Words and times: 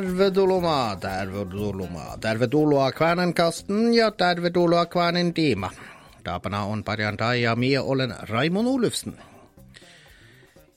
Tervetuloa, 0.00 0.96
tervetuloa, 0.96 2.16
tervetuloa 2.20 2.92
Kvänenkasten 2.92 3.94
ja 3.94 4.10
tervetuloa 4.10 4.86
Kvänen 4.86 5.34
tiima. 5.34 5.70
Tapana 6.24 6.64
on 6.64 6.84
perjantai 6.84 7.42
ja 7.42 7.56
mie 7.56 7.80
olen 7.80 8.14
Raimond 8.22 8.68
Olufsen. 8.68 9.14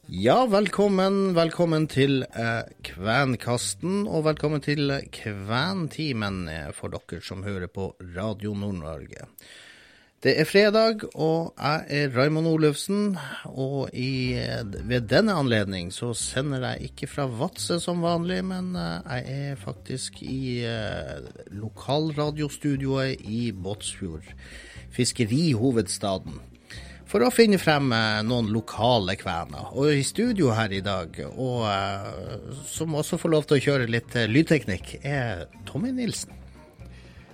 Ja, 0.09 0.51
velkommen, 0.51 1.35
velkommen 1.35 1.87
til 1.87 2.25
eh, 2.35 2.67
Kvenkasten, 2.83 4.07
og 4.07 4.25
velkommen 4.25 4.61
til 4.61 4.91
Kvæntimen 5.11 6.49
eh, 6.49 6.73
for 6.75 6.91
dere 6.91 7.21
som 7.23 7.47
hører 7.47 7.71
på 7.71 7.95
Radio 8.17 8.53
Nord-Norge. 8.53 9.29
Det 10.23 10.37
er 10.39 10.45
fredag, 10.47 11.01
og 11.19 11.51
jeg 11.59 11.83
er 11.91 12.13
Raimond 12.15 12.47
Olufsen. 12.47 13.17
Og 13.51 13.89
i, 13.91 14.39
ved 14.87 15.09
denne 15.11 15.33
anledning 15.35 15.89
så 15.91 16.13
sender 16.15 16.63
jeg 16.63 16.93
ikke 16.93 17.09
fra 17.11 17.25
Vadsø 17.27 17.75
som 17.83 17.99
vanlig, 18.05 18.37
men 18.47 18.69
eh, 18.79 19.17
jeg 19.17 19.49
er 19.49 19.59
faktisk 19.59 20.21
i 20.23 20.63
eh, 20.63 21.27
lokalradiostudioet 21.51 23.19
i 23.27 23.51
Båtsfjord, 23.51 24.31
fiskerihovedstaden, 24.95 26.39
for 27.03 27.27
å 27.27 27.33
finne 27.35 27.59
frem 27.59 27.91
eh, 27.91 28.23
noen 28.23 28.47
lokale 28.55 29.17
kvener. 29.19 29.75
Og 29.75 29.91
i 29.91 30.07
studio 30.07 30.55
her 30.55 30.71
i 30.71 30.79
dag, 30.87 31.19
og 31.35 31.67
eh, 31.67 32.49
som 32.71 32.95
også 32.95 33.19
får 33.19 33.35
lov 33.35 33.51
til 33.51 33.59
å 33.59 33.65
kjøre 33.67 33.91
litt 33.91 34.15
eh, 34.15 34.31
lydteknikk, 34.31 35.01
er 35.03 35.49
Tommy 35.67 35.91
Nilsen. 35.91 36.31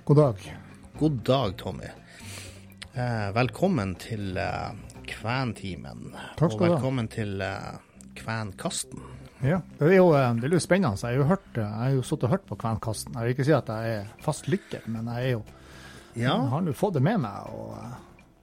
God 0.09 0.25
dag. 0.25 0.53
God 0.97 1.25
dag, 1.29 1.59
Tommy. 1.61 1.98
Eh, 2.93 3.29
velkommen 3.35 3.93
til 4.01 4.37
eh, 4.39 4.71
Kvæntimen. 5.09 6.09
Takk 6.39 6.53
skal 6.55 6.59
du 6.59 6.65
ha. 6.65 6.69
Og 6.71 6.75
velkommen 6.79 7.07
til 7.11 7.41
eh, 7.45 7.77
Kvænkasten. 8.17 9.03
Ja, 9.45 9.61
det 9.79 9.91
er 9.93 9.99
jo 9.99 10.09
eh, 10.17 10.33
det 10.41 10.49
er 10.49 10.55
jo 10.57 10.61
spennende. 10.63 10.97
Jeg 11.03 11.13
har 11.13 11.21
jo, 11.21 11.27
hørt, 11.29 11.49
eh, 11.55 11.61
jeg 11.63 11.83
har 11.83 11.95
jo 11.99 12.03
sittet 12.07 12.27
og 12.27 12.33
hørt 12.35 12.47
på 12.49 12.57
Kvenkasten. 12.59 13.15
Jeg 13.15 13.23
vil 13.27 13.35
ikke 13.35 13.47
si 13.47 13.55
at 13.55 13.69
jeg 13.69 13.95
er 13.99 14.09
fast 14.25 14.49
lytter, 14.51 14.85
men 14.89 15.07
jeg 15.13 15.25
er 15.29 15.35
jo, 15.37 15.43
Ja, 16.17 16.33
jeg 16.33 16.49
har 16.51 16.63
nå 16.65 16.73
fått 16.73 16.95
det 16.97 17.03
med 17.05 17.21
meg. 17.21 17.53
og 17.53 17.77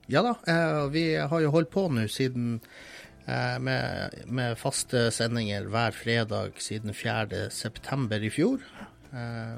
ja 0.08 0.22
da. 0.22 0.36
Eh, 0.46 0.84
vi 0.94 1.04
har 1.18 1.40
jo 1.42 1.50
holdt 1.50 1.72
på 1.74 1.88
nå 1.90 2.06
siden 2.08 2.60
med, 3.26 4.12
med 4.30 4.52
faste 4.54 5.08
sendinger 5.10 5.64
hver 5.66 5.90
fredag 5.90 6.60
siden 6.62 6.94
4. 6.94 7.48
september 7.50 8.22
i 8.22 8.30
fjor. 8.30 8.60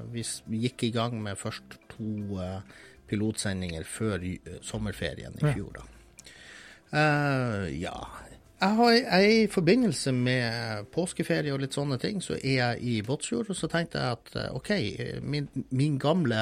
Vi 0.09 0.23
vi 0.49 0.61
gikk 0.63 0.87
i 0.87 0.91
gang 0.95 1.19
med 1.21 1.37
først 1.37 1.77
to 1.93 2.39
eh, 2.41 2.63
pilotsendinger 3.09 3.87
før 3.89 4.25
sommerferien 4.65 5.37
i 5.41 5.53
fjor, 5.53 5.81
da. 5.81 5.87
Uh, 6.89 7.67
ja. 7.75 7.97
Jeg, 8.59 8.75
har, 8.75 8.91
jeg 8.91 9.35
I 9.43 9.51
forbindelse 9.53 10.13
med 10.13 10.89
påskeferie 10.95 11.53
og 11.55 11.61
litt 11.63 11.77
sånne 11.77 11.99
ting, 12.03 12.19
så 12.25 12.35
er 12.41 12.57
jeg 12.57 12.81
i 12.83 12.95
Båtsfjord. 13.07 13.53
Og 13.53 13.59
så 13.59 13.71
tenkte 13.71 14.03
jeg 14.03 14.17
at 14.19 14.33
eh, 14.35 14.57
OK, 14.59 14.71
eh, 14.75 15.21
min, 15.23 15.47
min 15.71 15.95
gamle 16.03 16.41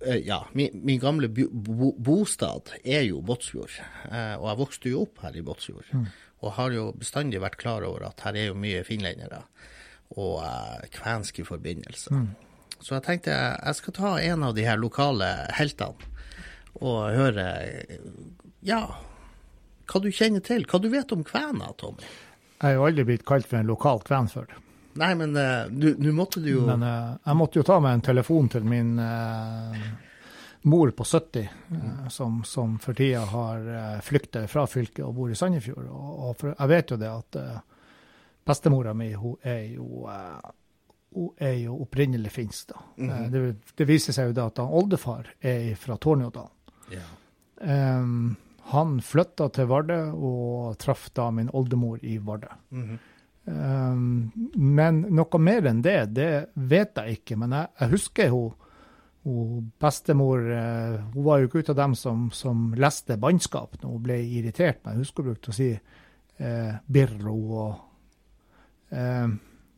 eh, 0.00 0.22
ja, 0.24 0.40
min, 0.56 0.80
min 0.80 1.02
gamle 1.02 1.28
bo, 1.28 1.50
bo, 1.52 1.90
bostad 2.00 2.72
er 2.80 3.04
jo 3.04 3.20
Båtsfjord. 3.20 3.76
Eh, 4.08 4.32
og 4.38 4.48
jeg 4.48 4.60
vokste 4.62 4.94
jo 4.94 5.02
opp 5.04 5.20
her 5.26 5.36
i 5.36 5.44
Båtsfjord. 5.44 5.92
Og 6.44 6.56
har 6.56 6.72
jo 6.72 6.88
bestandig 6.96 7.42
vært 7.44 7.60
klar 7.60 7.84
over 7.84 8.08
at 8.08 8.24
her 8.24 8.40
er 8.40 8.48
jo 8.48 8.56
mye 8.56 8.80
finlendere 8.88 9.44
og 10.16 10.40
eh, 10.46 10.88
kvenske 10.94 11.44
forbindelser. 11.44 12.16
Så 12.84 12.98
jeg 12.98 13.04
tenkte 13.06 13.32
jeg, 13.32 13.76
skal 13.78 13.96
ta 13.96 14.10
en 14.20 14.44
av 14.44 14.52
de 14.56 14.66
her 14.66 14.76
lokale 14.80 15.30
heltene 15.56 16.12
og 16.74 17.14
høre 17.14 17.46
eh, 17.64 17.98
ja, 18.66 18.82
hva 19.88 20.00
du 20.02 20.10
kjenner 20.12 20.42
til. 20.44 20.66
Hva 20.68 20.80
du 20.82 20.90
vet 20.92 21.12
om 21.14 21.22
kvener, 21.24 21.70
Tommy. 21.80 22.02
Jeg 22.58 22.72
er 22.72 22.74
jo 22.76 22.86
aldri 22.88 23.04
blitt 23.08 23.24
kalt 23.28 23.46
for 23.46 23.60
en 23.60 23.70
lokal 23.70 24.02
kven 24.04 24.28
før. 24.32 24.56
Nei, 25.00 25.12
men 25.18 25.36
eh, 25.38 25.70
nå 25.70 26.14
måtte 26.14 26.42
du 26.42 26.50
jo 26.52 26.64
Men 26.68 26.84
eh, 26.86 27.14
jeg 27.24 27.38
måtte 27.38 27.60
jo 27.60 27.66
ta 27.66 27.78
med 27.82 27.96
en 27.96 28.04
telefon 28.10 28.50
til 28.52 28.66
min 28.68 28.98
eh, 29.02 29.86
mor 30.64 30.90
på 30.90 31.06
70, 31.06 31.40
eh, 31.40 32.08
som, 32.10 32.42
som 32.44 32.76
for 32.82 32.96
tida 32.96 33.24
har 33.28 33.64
uh, 33.68 34.00
flykta 34.04 34.46
fra 34.48 34.66
fylket 34.70 35.04
og 35.04 35.14
bor 35.16 35.32
i 35.32 35.36
Sandefjord. 35.36 35.88
Og, 35.88 36.12
og 36.28 36.36
for, 36.40 36.54
jeg 36.54 36.70
vet 36.70 36.94
jo 36.94 37.00
det 37.00 37.10
at 37.10 37.40
uh, 37.40 37.58
bestemora 38.44 38.94
mi 38.96 39.10
hun 39.12 39.36
er 39.42 39.64
jo 39.74 40.06
eh, 40.08 40.52
er 41.38 41.58
jo 41.62 41.76
opprinnelig 41.84 42.32
finsk. 42.34 42.72
da. 42.72 42.80
Eh, 43.04 43.26
det, 43.30 43.42
det 43.76 43.86
viser 43.88 44.16
seg 44.16 44.30
jo 44.30 44.36
da 44.36 44.48
at 44.50 44.58
han 44.62 44.72
oldefar 44.80 45.28
er 45.40 45.74
fra 45.80 45.98
Tornjodalen. 46.00 46.54
ja. 46.94 47.04
Um, 47.64 48.34
han 48.72 48.96
flytta 49.04 49.46
til 49.52 49.68
Vardø 49.68 49.96
og 50.12 50.78
traff 50.80 51.10
da 51.14 51.28
min 51.30 51.50
oldemor 51.52 52.00
i 52.02 52.16
Vardø. 52.18 52.48
Mhm. 52.74 52.98
Um, 53.44 54.32
men 54.56 55.02
noe 55.12 55.38
mer 55.38 55.66
enn 55.68 55.82
det, 55.84 55.98
det 56.16 56.30
vet 56.56 56.96
jeg 56.96 57.18
ikke. 57.18 57.36
Men 57.36 57.52
jeg, 57.52 57.68
jeg 57.80 57.92
husker 57.92 58.30
hun, 58.32 58.54
hun 59.24 59.66
bestemor 59.80 60.46
eh, 60.52 60.96
Hun 61.12 61.24
var 61.24 61.40
jo 61.40 61.48
ikke 61.48 61.62
ut 61.64 61.70
av 61.74 61.76
dem 61.82 61.94
som, 61.96 62.30
som 62.32 62.70
leste 62.76 63.16
bannskap 63.20 63.76
når 63.82 63.90
hun 63.90 64.02
ble 64.04 64.18
irritert, 64.22 64.80
men 64.84 64.96
jeg 64.96 65.04
husker 65.04 65.24
hun 65.24 65.30
brukte 65.34 65.52
å 65.52 65.56
si 65.56 65.70
eh, 65.72 66.72
birro 66.88 67.36
og 67.66 68.96
eh, 68.96 69.28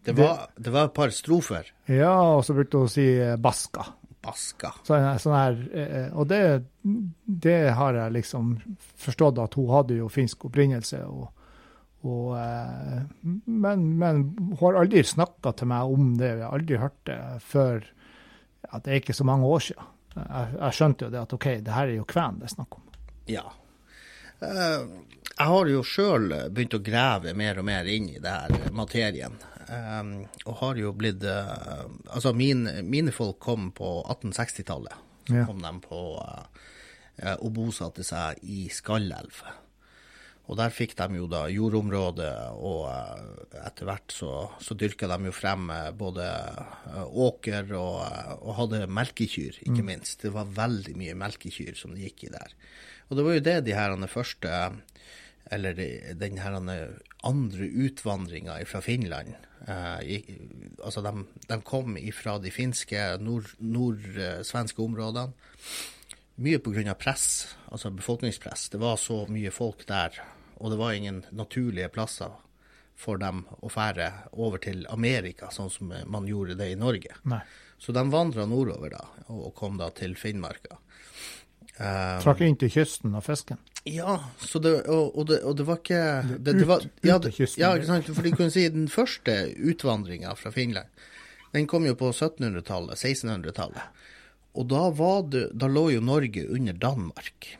det, 0.06 0.16
var, 0.16 0.46
det 0.56 0.72
var 0.74 0.88
et 0.88 0.96
par 0.96 1.14
strofer. 1.14 1.70
Ja, 1.90 2.14
og 2.36 2.44
så 2.46 2.56
brukte 2.56 2.80
hun 2.80 2.88
å 2.88 2.92
si 2.92 3.06
eh, 3.18 3.36
baska. 3.42 3.86
Baska. 4.26 4.72
Så, 4.86 4.98
sånn 5.22 5.36
her, 5.36 5.58
eh, 5.74 6.06
og 6.14 6.28
det, 6.30 6.42
det 7.46 7.58
har 7.78 7.98
jeg 7.98 8.14
liksom 8.20 8.54
forstått 9.02 9.42
at 9.42 9.58
hun 9.58 9.72
hadde 9.74 9.98
jo 10.00 10.10
finsk 10.12 10.48
opprinnelse. 10.48 11.02
Og, 11.06 11.26
og, 12.06 12.30
eh, 12.38 13.02
men, 13.50 13.84
men 13.98 14.24
hun 14.38 14.56
har 14.62 14.80
aldri 14.84 15.04
snakka 15.06 15.56
til 15.58 15.70
meg 15.74 15.98
om 15.98 16.14
det. 16.20 16.32
Jeg 16.36 16.46
har 16.46 16.58
aldri 16.60 16.80
hørt 16.86 16.98
det 17.10 17.20
før 17.44 17.84
ja, 18.66 18.80
det 18.80 18.90
er 18.90 19.02
ikke 19.02 19.14
så 19.16 19.26
mange 19.26 19.46
år 19.46 19.68
siden. 19.68 19.92
Jeg, 20.16 20.56
jeg 20.56 20.76
skjønte 20.78 21.06
jo 21.06 21.12
det 21.12 21.22
at 21.22 21.34
OK, 21.36 21.46
det 21.62 21.74
her 21.76 21.90
er 21.90 21.98
jo 21.98 22.08
kven 22.08 22.40
det 22.40 22.48
er 22.48 22.54
snakk 22.56 22.78
om. 22.78 22.86
Ja. 23.30 23.44
Eh, 24.44 24.86
jeg 25.36 25.46
har 25.52 25.68
jo 25.70 25.82
sjøl 25.84 26.30
begynt 26.54 26.74
å 26.78 26.82
grave 26.84 27.34
mer 27.36 27.58
og 27.60 27.66
mer 27.68 27.84
inn 27.92 28.08
i 28.14 28.20
det 28.22 28.32
her 28.32 28.70
materien. 28.72 29.36
Um, 29.66 30.12
og 30.46 30.60
har 30.60 30.78
jo 30.78 30.92
blitt 30.94 31.24
uh, 31.26 31.88
Altså, 32.14 32.30
min, 32.38 32.68
mine 32.86 33.10
folk 33.12 33.40
kom 33.42 33.72
på 33.74 33.98
1860-tallet. 34.06 35.02
Så 35.26 35.34
Ja. 35.40 35.44
kom 35.48 35.58
de 35.64 35.72
på 35.82 36.00
uh, 36.22 37.36
og 37.40 37.48
bosatte 37.56 38.04
seg 38.06 38.38
i 38.46 38.68
Skallelv. 38.70 39.40
Og 40.46 40.54
der 40.60 40.70
fikk 40.70 40.92
de 40.94 41.16
jo 41.18 41.24
da 41.26 41.48
jordområdet, 41.50 42.28
og 42.54 42.84
eh, 42.86 43.56
etter 43.66 43.88
hvert 43.88 44.12
så, 44.14 44.28
så 44.62 44.76
dyrka 44.78 45.08
de 45.10 45.16
jo 45.26 45.32
frem 45.34 45.64
eh, 45.74 45.88
både 45.90 46.22
eh, 46.22 47.00
åker 47.26 47.72
og, 47.74 47.96
eh, 48.04 48.28
og 48.36 48.54
hadde 48.60 48.84
melkekyr, 48.86 49.58
ikke 49.66 49.82
minst. 49.82 50.20
Det 50.22 50.30
var 50.36 50.46
veldig 50.54 50.94
mye 51.00 51.16
melkekyr 51.18 51.74
som 51.74 51.96
det 51.96 52.04
gikk 52.06 52.28
i 52.28 52.30
der. 52.36 52.54
Og 53.08 53.18
det 53.18 53.24
var 53.26 53.34
jo 53.34 53.42
det 53.48 53.56
de 53.66 53.74
her 53.74 53.96
de 53.98 54.10
første, 54.12 54.52
eller 55.50 55.74
de- 55.74 56.14
den 56.18 56.38
her 56.38 56.56
andre 57.24 57.66
utvandringa 57.86 58.58
fra 58.66 58.80
Finland 58.80 59.34
eh, 59.68 60.00
i, 60.02 60.18
Altså, 60.84 61.00
de, 61.02 61.24
de 61.48 61.60
kom 61.62 61.96
ifra 61.98 62.38
de 62.38 62.50
finske, 62.50 63.16
nord- 63.18 63.54
nordsvenske 63.58 64.82
områdene 64.82 65.32
mye 66.36 66.58
pga. 66.60 66.94
press, 66.94 67.56
altså 67.72 67.90
befolkningspress. 67.90 68.68
Det 68.68 68.78
var 68.78 68.96
så 69.00 69.22
mye 69.32 69.50
folk 69.50 69.86
der, 69.88 70.12
og 70.60 70.70
det 70.70 70.76
var 70.78 70.92
ingen 70.92 71.22
naturlige 71.32 71.88
plasser 71.88 72.30
for 72.96 73.16
dem 73.16 73.44
å 73.62 73.68
fære 73.72 74.10
over 74.32 74.58
til 74.58 74.86
Amerika, 74.92 75.48
sånn 75.50 75.70
som 75.72 75.92
man 76.06 76.26
gjorde 76.28 76.54
det 76.56 76.70
i 76.72 76.76
Norge. 76.76 77.14
Nei. 77.24 77.40
Så 77.78 77.92
de 77.92 78.04
vandra 78.12 78.46
nordover 78.48 78.90
da, 78.90 79.02
og 79.28 79.54
kom 79.54 79.76
da 79.80 79.88
til 79.96 80.14
Finnmarka. 80.16 80.76
Eh, 81.76 82.18
Trakk 82.24 82.40
inn 82.46 82.56
til 82.56 82.70
kysten 82.72 83.14
av 83.18 83.26
fisken. 83.26 83.58
ja, 83.84 84.16
så 84.40 84.58
det, 84.64 84.72
og, 84.88 85.12
og, 85.18 85.26
det, 85.28 85.42
og 85.44 85.56
det 85.58 85.66
var 85.68 85.76
ikke 85.82 86.00
det, 86.38 86.54
Ut- 86.62 86.66
var, 86.70 86.86
ja, 87.04 87.16
ut 87.18 87.26
til 87.28 87.34
kysten. 87.36 87.60
ja, 87.60 87.74
ikke 87.76 87.90
sant? 87.90 88.08
For 88.16 88.22
de 88.24 88.32
kunne 88.32 88.50
si 88.54 88.64
den 88.72 88.88
første 88.88 89.34
utvandringa 89.60 90.32
fra 90.40 90.50
Finland, 90.54 90.88
den 91.52 91.68
kom 91.70 91.84
jo 91.86 91.94
på 91.94 92.08
1700-tallet, 92.12 92.96
1600-tallet. 92.98 94.02
Og 94.56 94.66
da, 94.72 94.86
var 94.96 95.22
det, 95.28 95.50
da 95.52 95.68
lå 95.68 95.90
jo 95.92 96.00
Norge 96.00 96.46
under 96.48 96.72
Danmark. 96.80 97.52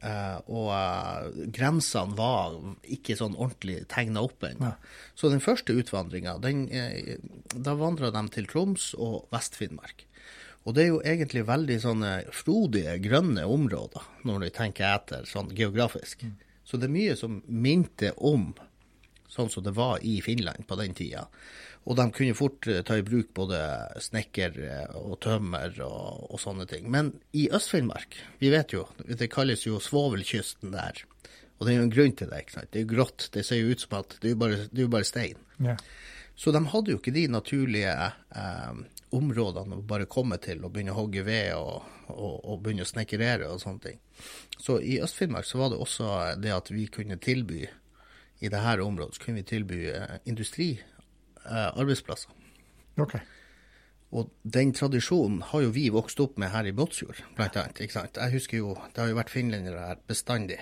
Uh, 0.00 0.40
og 0.48 0.68
uh, 0.72 1.26
grensene 1.52 2.16
var 2.16 2.54
ikke 2.88 3.12
sånn 3.20 3.34
ordentlig 3.36 3.82
tegna 3.92 4.22
opp 4.24 4.46
ennå. 4.48 4.70
Så 5.14 5.28
den 5.28 5.42
første 5.44 5.76
utvandringa, 5.76 6.38
den, 6.40 6.62
eh, 6.72 7.18
da 7.52 7.74
vandra 7.76 8.08
de 8.14 8.22
til 8.32 8.48
Troms 8.48 8.94
og 8.96 9.26
Vest-Finnmark. 9.34 10.06
Og 10.68 10.76
det 10.76 10.82
er 10.82 10.90
jo 10.90 11.00
egentlig 11.00 11.46
veldig 11.48 11.78
sånne 11.82 12.12
frodige, 12.36 12.98
grønne 13.00 13.46
områder, 13.48 14.04
når 14.28 14.44
du 14.44 14.48
tenker 14.54 14.90
etter 14.90 15.24
sånn 15.28 15.48
geografisk. 15.56 16.26
Så 16.68 16.78
det 16.78 16.90
er 16.90 16.94
mye 16.94 17.16
som 17.18 17.40
minte 17.48 18.12
om 18.16 18.50
sånn 19.30 19.50
som 19.50 19.64
det 19.64 19.72
var 19.76 20.02
i 20.04 20.18
Finland 20.24 20.66
på 20.68 20.76
den 20.80 20.94
tida. 20.98 21.24
Og 21.88 21.96
de 21.96 22.04
kunne 22.12 22.36
fort 22.36 22.66
eh, 22.68 22.82
ta 22.86 22.98
i 22.98 23.04
bruk 23.06 23.30
både 23.36 23.60
snekker 24.04 24.58
eh, 24.66 24.96
og 24.98 25.16
tømmer 25.24 25.72
og, 25.86 26.26
og 26.28 26.42
sånne 26.42 26.66
ting. 26.68 26.90
Men 26.92 27.14
i 27.32 27.46
Øst-Finnmark, 27.48 28.18
vi 28.42 28.50
vet 28.52 28.74
jo, 28.76 28.84
det 29.06 29.30
kalles 29.32 29.64
jo 29.64 29.80
svovelkysten 29.80 30.74
der. 30.74 31.00
Og 31.58 31.66
det 31.66 31.72
er 31.72 31.78
jo 31.78 31.86
en 31.86 31.94
grunn 31.94 32.14
til 32.16 32.30
det. 32.32 32.42
ikke 32.44 32.56
sant? 32.58 32.70
Det 32.72 32.82
er 32.82 32.86
jo 32.86 32.92
grått. 32.94 33.28
Det 33.32 33.46
ser 33.46 33.62
jo 33.62 33.72
ut 33.72 33.84
som 33.84 33.98
at 34.00 34.18
det 34.20 34.30
er 34.30 34.34
jo 34.34 34.40
bare, 34.42 34.60
er 34.66 34.84
jo 34.84 34.92
bare 34.92 35.08
stein. 35.08 35.40
Yeah. 35.60 35.80
Så 36.40 36.52
de 36.56 36.62
hadde 36.72 36.94
jo 36.94 37.00
ikke 37.00 37.16
de 37.16 37.26
naturlige 37.32 37.92
eh, 37.92 38.84
områdene 39.16 39.80
å 39.80 39.86
bare 39.86 40.08
komme 40.10 40.38
til 40.42 40.64
og 40.64 40.72
begynne 40.74 40.94
å 40.94 41.00
hogge 41.00 41.24
ved 41.26 41.54
og, 41.56 41.82
og, 42.12 42.36
og 42.44 42.62
begynne 42.62 42.86
å 42.86 42.90
snekkerere 42.90 43.50
og 43.50 43.62
sånne 43.62 43.84
ting. 43.84 43.98
Så 44.60 44.78
i 44.80 45.00
Øst-Finnmark 45.02 45.48
så 45.48 45.62
var 45.62 45.72
det 45.72 45.82
også 45.82 46.06
det 46.40 46.52
at 46.54 46.70
vi 46.70 46.86
kunne 46.92 47.18
tilby 47.22 47.64
i 48.40 48.48
dette 48.48 48.82
området 48.82 49.14
så 49.16 49.22
kunne 49.24 49.38
vi 49.42 49.50
tilby 49.50 49.90
eh, 49.92 50.16
industriarbeidsplasser. 50.24 52.30
OK. 53.00 53.14
Og 54.10 54.30
den 54.42 54.72
tradisjonen 54.74 55.42
har 55.52 55.60
jo 55.62 55.70
vi 55.74 55.90
vokst 55.94 56.20
opp 56.24 56.38
med 56.40 56.50
her 56.50 56.64
i 56.66 56.72
Båtsfjord, 56.74 57.18
blant 57.36 57.56
annet. 57.60 57.80
Ikke 57.84 57.98
sant? 57.98 58.16
Jeg 58.16 58.34
husker 58.34 58.56
jo, 58.58 58.68
det 58.90 59.00
har 59.02 59.08
jo 59.12 59.20
vært 59.20 59.34
finlendere 59.34 59.86
her 59.86 59.98
bestandig. 60.08 60.60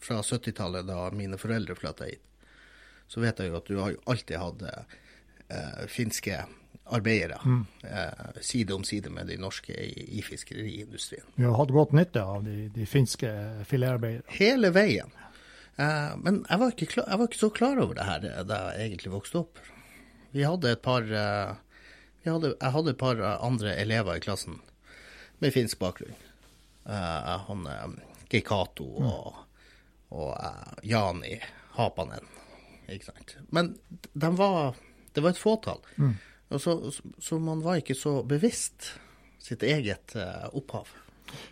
Fra 0.00 0.16
70-tallet, 0.22 0.86
da 0.88 1.10
mine 1.12 1.36
foreldre 1.40 1.74
flytta 1.76 2.04
hit. 2.08 2.22
Så 3.10 3.20
vet 3.22 3.38
jeg 3.38 3.48
jo 3.50 3.58
at 3.58 3.68
du 3.68 3.76
har 3.82 3.90
jo 3.92 4.04
alltid 4.08 4.36
hatt 4.40 4.62
eh, 4.66 4.84
finske 5.90 6.44
arbeidere 6.86 7.38
eh, 7.82 8.40
side 8.40 8.74
om 8.74 8.84
side 8.84 9.10
med 9.10 9.26
de 9.26 9.36
norske 9.40 9.74
i, 9.74 10.18
i 10.18 10.22
fiskeriindustrien. 10.22 11.26
Vi 11.34 11.44
har 11.44 11.56
hatt 11.58 11.74
godt 11.74 11.94
nytte 11.96 12.22
av 12.22 12.44
de, 12.46 12.68
de 12.74 12.86
finske 12.86 13.30
filetarbeiderne. 13.66 14.26
Hele 14.38 14.70
veien. 14.74 15.10
Eh, 15.76 16.12
men 16.22 16.44
jeg 16.48 16.62
var, 16.62 16.76
klar, 16.78 17.08
jeg 17.08 17.20
var 17.20 17.30
ikke 17.30 17.42
så 17.42 17.50
klar 17.50 17.82
over 17.82 17.98
det 17.98 18.06
her 18.06 18.28
eh, 18.30 18.42
da 18.46 18.60
jeg 18.76 18.90
egentlig 18.90 19.14
vokste 19.16 19.42
opp. 19.42 19.62
Vi 20.36 20.44
hadde 20.46 20.72
et 20.76 20.84
par 20.84 21.02
eh, 21.06 21.56
vi 22.22 22.30
hadde, 22.32 22.54
Jeg 22.60 22.74
hadde 22.74 22.94
et 22.94 23.02
par 23.02 23.20
eh, 23.22 23.36
andre 23.46 23.74
elever 23.82 24.18
i 24.18 24.24
klassen 24.24 24.60
med 25.42 25.52
finsk 25.54 25.78
bakgrunn. 25.82 26.16
Eh, 26.86 27.34
han 27.48 27.66
Geikato 28.30 28.86
og, 29.02 29.42
og 30.14 30.32
eh, 30.38 30.72
Jani 30.90 31.36
Hapanen. 31.76 32.30
Ikke 32.86 33.10
sant. 33.10 33.36
Men 33.50 33.74
de 33.90 34.30
var, 34.38 34.78
det 35.14 35.22
var 35.24 35.34
et 35.34 35.42
fåtall. 35.42 35.82
Og 35.98 36.12
så, 36.48 36.92
så, 37.18 37.38
man 37.42 37.62
var 37.64 37.80
ikke 37.80 37.96
så 37.98 38.20
bevisst 38.26 38.92
sitt 39.42 39.64
eget 39.66 40.14
eh, 40.18 40.46
opphav 40.54 40.90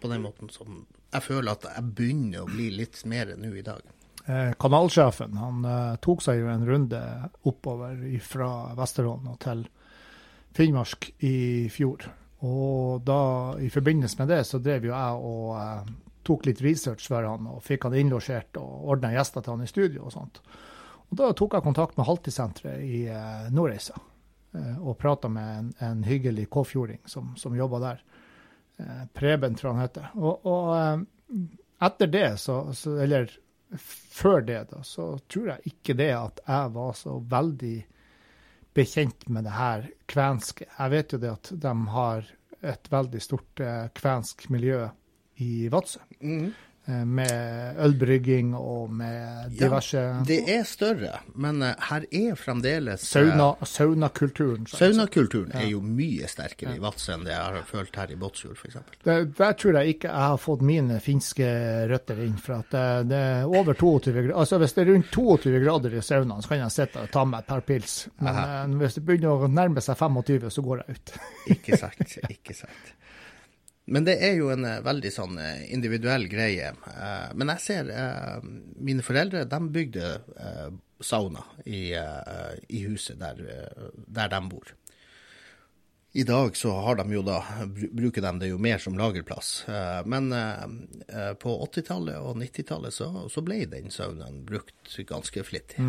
på 0.01 0.11
den 0.11 0.23
måten 0.23 0.51
som 0.55 0.85
jeg 1.15 1.23
føler 1.23 1.55
at 1.55 1.67
jeg 1.69 1.91
begynner 1.95 2.43
å 2.43 2.51
bli 2.51 2.71
litt 2.75 3.01
mer 3.11 3.35
nå 3.39 3.53
i 3.55 3.63
dag. 3.67 3.83
Eh, 4.25 4.53
kanalsjefen 4.59 5.37
han 5.39 5.67
eh, 5.69 5.97
tok 6.03 6.23
seg 6.25 6.41
jo 6.41 6.51
en 6.51 6.67
runde 6.67 7.01
oppover 7.47 8.01
fra 8.25 8.51
Vesterålen 8.79 9.31
og 9.35 9.41
til 9.45 9.67
Finnmark 10.55 11.11
i 11.27 11.69
fjor. 11.75 12.07
Og 12.45 13.03
da, 13.07 13.21
i 13.63 13.71
forbindelse 13.73 14.21
med 14.21 14.31
det, 14.31 14.41
så 14.49 14.61
drev 14.63 14.89
jo 14.89 14.95
jeg 14.95 15.29
og 15.31 15.53
eh, 15.59 15.93
tok 16.25 16.49
litt 16.49 16.63
research 16.65 17.07
for 17.11 17.27
han, 17.27 17.51
og 17.51 17.63
fikk 17.67 17.87
han 17.89 17.99
innlosjert 17.99 18.59
og 18.63 18.91
ordna 18.95 19.13
gjester 19.15 19.45
til 19.45 19.57
han 19.57 19.67
i 19.67 19.71
studio 19.71 20.07
og 20.09 20.15
sånt. 20.15 20.41
Og 21.11 21.19
da 21.21 21.31
tok 21.37 21.59
jeg 21.59 21.67
kontakt 21.67 21.99
med 21.99 22.09
Haltisenteret 22.09 22.83
i 22.83 23.05
eh, 23.11 23.47
Nordreisa 23.55 23.99
og 24.81 24.99
prata 24.99 25.29
med 25.29 25.59
en, 25.59 25.71
en 25.79 26.03
hyggelig 26.07 26.49
kåfjording 26.51 27.01
som, 27.11 27.33
som 27.37 27.57
jobba 27.57 27.81
der. 27.83 28.03
Eh, 28.77 29.07
Preben, 29.13 29.55
tror 29.55 29.71
jeg 29.71 29.77
han 29.77 29.87
heter. 29.87 30.11
Og, 30.15 30.47
og 30.47 30.71
eh, 30.77 31.41
etter 31.87 32.11
det, 32.11 32.29
så, 32.41 32.59
så 32.75 32.97
Eller 33.03 33.31
før 33.79 34.41
det, 34.47 34.61
da, 34.71 34.83
så 34.87 35.17
tror 35.31 35.49
jeg 35.55 35.73
ikke 35.75 35.97
det 35.99 36.13
at 36.15 36.41
jeg 36.47 36.75
var 36.77 36.93
så 36.99 37.17
veldig 37.19 37.77
bekjent 38.75 39.29
med 39.31 39.47
det 39.47 39.55
her 39.55 39.89
kvenske. 40.11 40.69
Jeg 40.71 40.93
vet 40.93 41.15
jo 41.15 41.21
det 41.23 41.33
at 41.33 41.51
de 41.65 41.75
har 41.95 42.29
et 42.65 42.91
veldig 42.91 43.23
stort 43.23 43.63
eh, 43.63 43.89
kvensk 43.95 44.49
miljø 44.55 44.85
i 45.43 45.67
Vadsø. 45.73 46.03
Mhm. 46.21 46.53
Eh, 46.87 47.05
med 47.05 47.77
ølbrygging 47.81 48.51
og 48.55 48.91
med 48.93 49.53
diverse 49.57 49.97
ja, 49.97 50.17
Det 50.29 50.37
er 50.53 50.67
større, 50.69 51.23
men 51.41 51.63
eh, 51.65 51.79
her 51.89 52.05
er 52.13 52.35
fremdeles 52.37 53.01
eh, 53.01 53.07
sauna, 53.09 53.47
saunakulturen. 53.65 54.67
Saunakulturen 54.69 55.55
er 55.57 55.71
jo 55.71 55.81
mye 55.81 56.29
sterkere 56.29 56.75
i 56.77 56.83
Vadsø 56.83 57.15
enn 57.15 57.25
det 57.25 57.33
jeg 57.33 57.41
har 57.41 57.65
følt 57.71 57.97
her 57.97 58.13
i 58.13 58.19
Båtsfjord, 58.21 58.61
f.eks. 58.61 58.77
Der 59.07 59.57
tror 59.57 59.79
jeg 59.81 59.95
ikke 59.95 60.11
jeg 60.11 60.27
har 60.35 60.43
fått 60.43 60.65
mine 60.69 60.99
finske 61.01 61.47
røtter 61.89 62.21
inn. 62.27 62.37
For 62.45 62.59
at 62.59 62.77
det, 62.77 62.85
det 63.15 63.23
er 63.31 63.49
over 63.49 63.81
22 63.81 64.13
grader. 64.19 64.35
Altså 64.43 64.59
hvis 64.61 64.77
det 64.77 64.85
er 64.85 64.91
rundt 64.93 65.09
22 65.15 65.63
grader 65.65 65.97
i 65.97 66.03
saunaen, 66.05 66.45
så 66.45 66.53
kan 66.53 66.67
jeg 66.67 66.75
sitte 66.77 67.07
og 67.07 67.15
ta 67.17 67.25
meg 67.31 67.47
et 67.47 67.49
par 67.55 67.65
pils. 67.65 67.97
Men 68.21 68.35
Aha. 68.35 68.61
hvis 68.83 69.01
det 69.01 69.07
begynner 69.09 69.49
å 69.49 69.49
nærme 69.49 69.81
seg 69.85 69.97
25, 69.97 70.53
så 70.53 70.67
går 70.69 70.85
jeg 70.85 70.99
ut. 70.99 71.17
Ikke 71.57 71.81
sant. 71.81 72.19
Ikke 72.29 72.59
sant. 72.61 72.93
Men 73.85 74.07
det 74.07 74.15
er 74.25 74.39
jo 74.39 74.49
en 74.53 74.65
eh, 74.65 74.81
veldig 74.85 75.11
sånn 75.13 75.41
eh, 75.41 75.67
individuell 75.75 76.25
greie. 76.31 76.71
Eh, 76.73 77.27
men 77.37 77.53
jeg 77.53 77.65
ser 77.65 77.91
mine 78.81 79.05
foreldre 79.05 79.45
de 79.49 79.61
bygde 79.75 80.15
sauna 81.05 81.43
i, 81.69 81.91
i 81.93 82.81
huset 82.87 83.19
der, 83.21 83.43
der 83.93 84.31
de 84.33 84.41
bor. 84.49 84.73
I 86.15 86.23
dag 86.25 86.55
så 86.57 86.71
har 86.87 86.97
de 86.97 87.05
jo 87.11 87.25
da, 87.27 87.41
bruker 87.67 88.23
de 88.23 88.31
det 88.41 88.49
jo 88.53 88.61
mer 88.63 88.79
som 88.81 88.95
lagerplass. 88.97 89.67
Men 90.07 90.31
på 91.43 91.57
80-tallet 91.67 92.23
og 92.23 92.39
90-tallet 92.39 92.95
så, 92.95 93.09
så 93.29 93.43
ble 93.45 93.65
den 93.69 93.91
saunaen 93.93 94.45
brukt 94.47 94.95
ganske 95.11 95.43
flittig. 95.45 95.83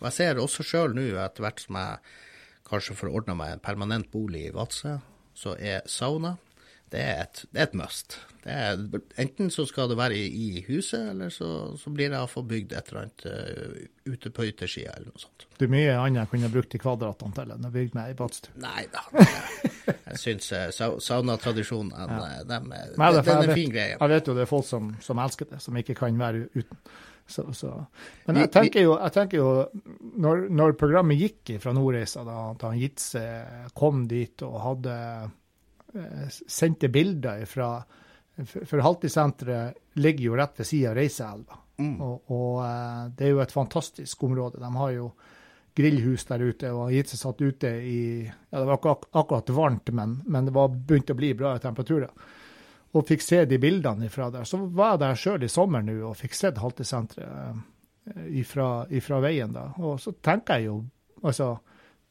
Og 0.00 0.08
jeg 0.08 0.16
ser 0.18 0.42
også 0.42 0.66
sjøl 0.66 0.98
nå, 0.98 1.06
etter 1.22 1.46
hvert 1.46 1.62
som 1.62 1.78
jeg 1.78 2.02
kanskje 2.66 2.98
får 2.98 3.14
ordna 3.14 3.38
meg 3.38 3.54
en 3.54 3.62
permanent 3.62 4.10
bolig 4.12 4.48
i 4.48 4.54
Vadsø, 4.56 4.98
så 5.38 5.54
er 5.62 5.86
sauna 5.88 6.34
det 6.92 7.00
er 7.00 7.22
et, 7.24 7.42
det 7.52 7.60
er 7.62 7.68
et 7.70 7.74
must. 7.80 8.18
Det 8.42 8.52
er, 8.52 8.80
enten 9.22 9.48
så 9.54 9.64
skal 9.70 9.88
det 9.88 9.96
være 9.96 10.16
i, 10.18 10.24
i 10.58 10.62
huset, 10.66 11.12
eller 11.12 11.30
så, 11.32 11.48
så 11.78 11.92
blir 11.94 12.10
det 12.10 12.18
iallfall 12.18 12.44
bygd 12.50 12.72
et 12.74 12.90
eller 12.90 13.04
annet 13.04 13.24
uh, 13.30 14.10
ute 14.12 14.32
på 14.34 14.44
yttersida 14.50 14.96
eller 14.98 15.12
noe 15.12 15.22
sånt. 15.22 15.46
Det 15.56 15.68
er 15.68 15.72
mye 15.72 15.94
annet 15.94 16.20
jeg 16.24 16.30
kunne 16.34 16.50
brukt 16.52 16.74
i 16.76 16.80
kvadratene 16.82 17.36
til 17.38 17.54
enn 17.54 17.68
å 17.68 17.72
bygge 17.76 17.96
meg 17.98 18.12
i 18.12 18.18
badstue. 18.18 18.56
Nei 18.64 18.82
da. 18.92 19.04
Jeg 19.86 20.18
syns 20.20 20.50
eh, 20.58 20.66
sau- 20.74 20.98
saunatradisjonen 21.02 21.94
ja. 21.96 22.08
Nei, 22.10 22.34
det, 22.50 22.60
det- 22.68 23.22
er 23.22 23.46
en 23.46 23.54
fin 23.56 23.72
greie. 23.72 23.96
Jeg 23.96 24.12
vet 24.16 24.28
jo 24.28 24.36
det 24.36 24.44
er 24.44 24.50
folk 24.50 24.66
som, 24.68 24.92
som 25.02 25.22
elsker 25.22 25.48
det, 25.54 25.62
som 25.64 25.78
ikke 25.80 25.96
kan 26.02 26.18
være 26.20 26.44
uten. 26.52 26.82
Så, 27.32 27.44
så. 27.56 27.70
Men 28.26 28.40
jeg 28.42 28.50
tenker 28.52 28.82
jo, 28.82 28.96
jeg 28.98 29.14
tenker 29.14 29.38
jo 29.38 29.50
når, 30.20 30.48
når 30.52 30.74
programmet 30.76 31.20
gikk 31.22 31.54
fra 31.62 31.72
Nordreisa, 31.72 32.24
da, 32.26 32.40
da 32.58 32.72
Jitze 32.76 33.22
kom 33.78 34.02
dit 34.10 34.42
og 34.44 34.58
hadde 34.66 34.96
eh, 34.98 35.30
sendte 36.48 36.88
bilder 36.88 37.44
fra 37.46 37.74
For, 38.32 38.80
Haltisenteret 38.80 39.76
ligger 40.00 40.24
jo 40.24 40.36
rett 40.40 40.60
ved 40.60 40.66
sida 40.66 40.90
av 40.90 40.96
Reiseelva. 40.96 41.58
Og, 41.82 42.30
og 42.32 42.62
eh, 42.64 43.02
det 43.16 43.26
er 43.26 43.34
jo 43.34 43.42
et 43.44 43.52
fantastisk 43.52 44.22
område. 44.24 44.60
De 44.62 44.70
har 44.76 44.92
jo 44.94 45.10
grillhus 45.76 46.24
der 46.28 46.44
ute, 46.44 46.70
og 46.72 46.86
har 46.86 46.94
gitt 46.96 47.12
seg 47.12 47.20
satt 47.20 47.42
ute 47.42 47.72
i 47.80 48.00
ja, 48.24 48.58
Det 48.58 48.64
var 48.68 48.78
ikke 48.78 48.94
ak 48.94 49.04
akkurat 49.22 49.52
varmt, 49.56 49.92
men, 49.96 50.18
men 50.24 50.48
det 50.48 50.54
var 50.56 50.72
begynt 50.72 51.12
å 51.12 51.18
bli 51.18 51.32
bra 51.36 51.56
temperaturer 51.60 52.12
og 52.92 53.06
fikk 53.08 53.22
se 53.24 53.44
de 53.48 53.56
bildene 53.56 54.04
ifra 54.04 54.28
der. 54.32 54.44
Så 54.44 54.58
var 54.68 54.94
jeg 54.94 55.02
der 55.02 55.20
sjøl 55.20 55.44
i 55.46 55.48
sommer 55.48 55.84
nå 55.84 55.94
og 56.10 56.18
fikk 56.18 56.34
sett 56.36 56.60
Haltisenteret 56.60 57.54
eh, 58.12 58.26
ifra, 58.42 58.84
ifra 58.92 59.20
veien 59.24 59.54
da. 59.54 59.70
Og 59.80 59.96
så 60.02 60.12
tenker 60.20 60.60
jeg 60.60 60.68
jo 60.68 60.82
altså 61.22 61.54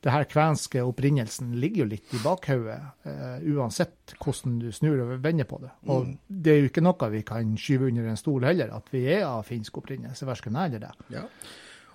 det 0.01 0.13
her 0.13 0.25
kvenske 0.29 0.81
opprinnelsen 0.81 1.53
ligger 1.62 1.84
jo 1.84 1.89
litt 1.91 2.13
i 2.17 2.22
bakhodet, 2.24 2.79
uh, 3.05 3.38
uansett 3.53 4.15
hvordan 4.17 4.60
du 4.63 4.70
snur 4.74 5.03
og 5.03 5.15
vender 5.24 5.46
på 5.50 5.60
det. 5.62 5.72
Og 5.93 6.13
det 6.27 6.55
er 6.55 6.63
jo 6.63 6.72
ikke 6.72 6.86
noe 6.86 7.12
vi 7.13 7.22
kan 7.27 7.58
skyve 7.60 7.91
under 7.91 8.10
en 8.10 8.20
stol 8.20 8.48
heller, 8.50 8.74
at 8.74 8.89
vi 8.93 9.05
er 9.13 9.27
av 9.27 9.46
finsk 9.50 9.77
opprinnelse, 9.84 10.25
verken 10.29 10.58
jeg 10.58 10.74
eller 10.74 10.88
det. 10.88 11.12
Ja. 11.13 11.27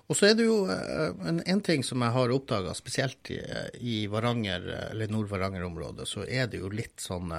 Og 0.07 0.15
så 0.15 0.29
er 0.29 0.37
det 0.39 0.47
jo 0.47 0.61
eh, 0.71 1.09
en, 1.27 1.41
en 1.43 1.61
ting 1.63 1.83
som 1.83 2.03
jeg 2.03 2.15
har 2.15 2.31
oppdaga, 2.31 2.73
spesielt 2.77 3.31
i, 3.33 3.41
i 3.83 3.95
Varanger, 4.11 4.67
eh, 4.71 4.89
eller 4.93 5.11
Nord-Varanger-området, 5.11 6.07
så 6.07 6.23
er 6.23 6.47
det 6.51 6.63
jo 6.63 6.73
litt 6.73 7.03
sånn 7.03 7.33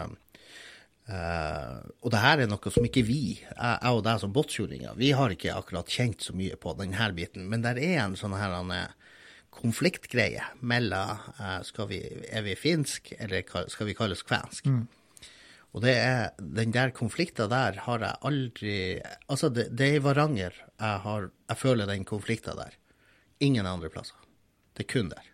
Uh, 1.09 1.15
eh, 1.17 1.77
Og 2.05 2.13
det 2.13 2.19
her 2.21 2.43
er 2.43 2.49
noe 2.51 2.69
som 2.69 2.85
ikke 2.85 3.01
vi, 3.09 3.39
jeg 3.41 3.93
og 3.97 4.03
deg 4.05 4.19
som 4.21 4.33
båtsfjordinger, 4.35 4.93
vi 5.01 5.15
har 5.17 5.33
ikke 5.33 5.55
akkurat 5.57 5.89
kjent 5.89 6.27
så 6.27 6.35
mye 6.37 6.59
på 6.61 6.75
denne 6.77 7.07
biten, 7.17 7.47
men 7.49 7.65
der 7.65 7.81
er 7.81 8.03
en 8.03 8.17
sånn 8.21 8.37
her 8.37 8.53
han 8.53 8.75
er, 8.77 8.93
konfliktgreie 9.59 10.45
mellom 10.61 11.19
eh, 11.39 11.85
vi, 11.91 12.01
Er 12.31 12.47
vi 12.47 12.57
finsk, 12.59 13.13
eller 13.19 13.45
skal 13.69 13.91
vi 13.91 13.97
kalles 13.99 14.25
kvensk? 14.27 14.71
Og 15.77 15.85
det 15.85 15.95
er, 16.01 16.31
den 16.39 16.73
der 16.73 16.95
konflikten 16.97 17.51
der 17.53 17.83
har 17.85 18.05
jeg 18.05 18.23
aldri 18.25 18.77
Altså, 19.29 19.51
det, 19.53 19.69
det 19.77 19.89
er 19.89 19.99
i 19.99 20.05
Varanger 20.05 20.55
jeg, 20.55 21.01
har, 21.05 21.31
jeg 21.51 21.59
føler 21.61 21.91
den 21.91 22.05
konflikten 22.09 22.57
der. 22.57 22.77
Ingen 23.45 23.67
andre 23.67 23.91
plasser. 23.93 24.17
Det 24.75 24.87
er 24.87 24.93
kun 24.93 25.11
der. 25.11 25.27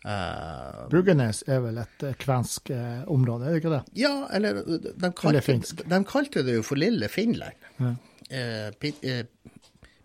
Eh, 0.00 0.88
Bruggenes 0.88 1.42
er 1.44 1.60
vel 1.60 1.80
et 1.82 2.04
eh, 2.08 2.14
kvensk 2.22 2.70
eh, 2.72 3.02
område, 3.12 3.46
er 3.46 3.52
det 3.52 3.60
ikke 3.60 3.72
det? 3.74 3.80
ja, 4.00 4.14
eller 4.32 4.62
de 4.62 4.78
Eller 4.94 5.12
kalte, 5.18 5.42
finsk. 5.44 5.82
de 5.90 5.98
kalte 6.08 6.44
det 6.46 6.54
jo 6.56 6.62
for 6.64 6.80
Lille 6.80 7.10
Finland. 7.12 7.66
Ja. 7.80 7.96
Uh, 8.30 8.68
Pit, 8.78 9.00
uh, 9.02 9.24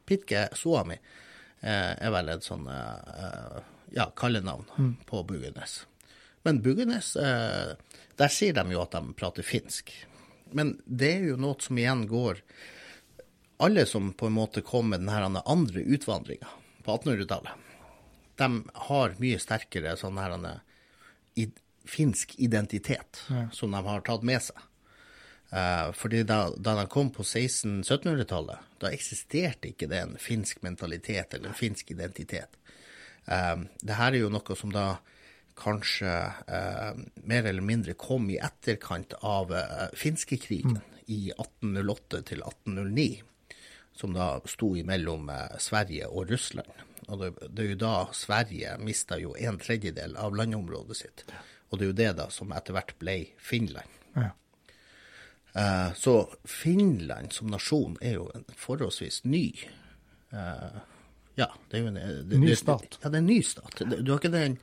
Pitke 0.09 0.47
Suomi 0.57 0.95
er 1.71 2.11
vel 2.13 2.29
et 2.29 2.45
sånn 2.45 2.67
eh, 2.69 3.19
eh, 3.25 3.59
ja, 3.97 4.09
kallenavn 4.17 4.95
på 5.09 5.23
Bugøynes. 5.27 5.85
Men 6.45 6.61
Buggenes, 6.61 7.15
eh, 7.15 7.73
der 8.19 8.29
sier 8.29 8.53
de 8.53 8.75
jo 8.75 8.83
at 8.83 8.93
de 8.93 9.13
prater 9.17 9.45
finsk. 9.45 9.89
Men 10.53 10.75
det 10.85 11.09
er 11.15 11.23
jo 11.31 11.37
noe 11.41 11.57
som 11.59 11.77
igjen 11.81 12.05
går 12.07 12.41
Alle 13.65 13.85
som 13.87 14.11
på 14.13 14.27
en 14.27 14.35
måte 14.35 14.61
kom 14.61 14.89
med 14.91 15.05
den 15.07 15.37
andre 15.39 15.81
utvandringa 15.81 16.47
på 16.83 16.91
1800-tallet, 16.97 17.53
de 18.35 18.49
har 18.89 19.13
mye 19.17 19.39
sterkere 19.39 19.93
sånn 19.97 20.19
her 20.19 20.33
i, 21.39 21.47
finsk 21.87 22.35
identitet 22.37 23.23
Ja. 23.29 23.45
som 23.55 23.71
de 23.71 23.79
har 23.87 24.03
tatt 24.03 24.23
med 24.27 24.43
seg. 24.43 24.59
Eh, 25.55 25.89
fordi 25.95 26.23
da, 26.27 26.49
da 26.57 26.75
de 26.81 26.85
kom 26.91 27.13
på 27.15 27.23
1600-1700-tallet, 27.23 28.71
da 28.81 28.91
eksisterte 28.91 29.71
ikke 29.71 29.87
det 29.91 30.01
en 30.03 30.17
finsk 30.19 30.63
mentalitet 30.65 31.37
eller 31.37 31.53
en 31.53 31.57
finsk 31.57 31.93
identitet. 31.95 32.57
Eh, 33.25 33.55
det 33.81 33.99
her 33.99 34.13
er 34.13 34.25
jo 34.25 34.33
noe 34.33 34.57
som 34.59 34.73
da 34.73 34.97
kanskje 35.55 36.11
eh, 36.11 36.91
mer 37.23 37.47
eller 37.47 37.63
mindre 37.63 37.95
kom 37.99 38.27
i 38.29 38.41
etterkant 38.43 39.15
av 39.23 39.53
eh, 39.55 39.87
finskekrigen 39.95 40.81
i 41.07 41.29
1808 41.31 42.21
til 42.31 42.43
1809, 42.43 43.07
som 43.95 44.11
da 44.15 44.33
sto 44.49 44.73
imellom 44.75 45.29
Sverige 45.61 46.09
og 46.11 46.33
Russland. 46.33 46.71
Og 47.07 47.21
det, 47.21 47.29
det 47.47 47.63
er 47.63 47.69
jo 47.69 47.81
da 47.85 47.93
Sverige 48.17 48.73
mista 48.81 49.15
jo 49.21 49.35
en 49.37 49.59
tredjedel 49.61 50.17
av 50.19 50.35
landområdet 50.35 50.97
sitt. 50.99 51.23
Og 51.69 51.79
det 51.79 51.85
er 51.85 51.91
jo 51.91 51.99
det 52.01 52.09
da 52.17 52.25
som 52.33 52.51
etter 52.51 52.75
hvert 52.75 52.97
ble 52.99 53.15
Finland. 53.39 54.01
Ja. 54.17 54.33
Eh, 55.55 55.93
så 55.95 56.15
Finland 56.43 57.31
som 57.33 57.47
nasjon 57.47 57.95
er 58.01 58.17
jo 58.19 58.25
en 58.35 58.43
forholdsvis 58.59 59.21
ny. 59.25 59.53
eh, 60.33 60.81
ja, 61.35 61.47
det 61.69 61.77
er 61.77 61.81
jo 61.83 61.87
en 61.87 61.95
det, 62.29 62.39
Ny 62.39 62.47
det- 62.47 62.57
stat. 62.59 62.97
Ja, 63.03 63.09
det 63.09 63.15
er 63.17 63.23
en 63.23 63.27
ny 63.27 63.41
stat. 63.43 63.81
Du 64.03 64.11
har 64.11 64.19
ikke 64.19 64.31
den 64.31 64.57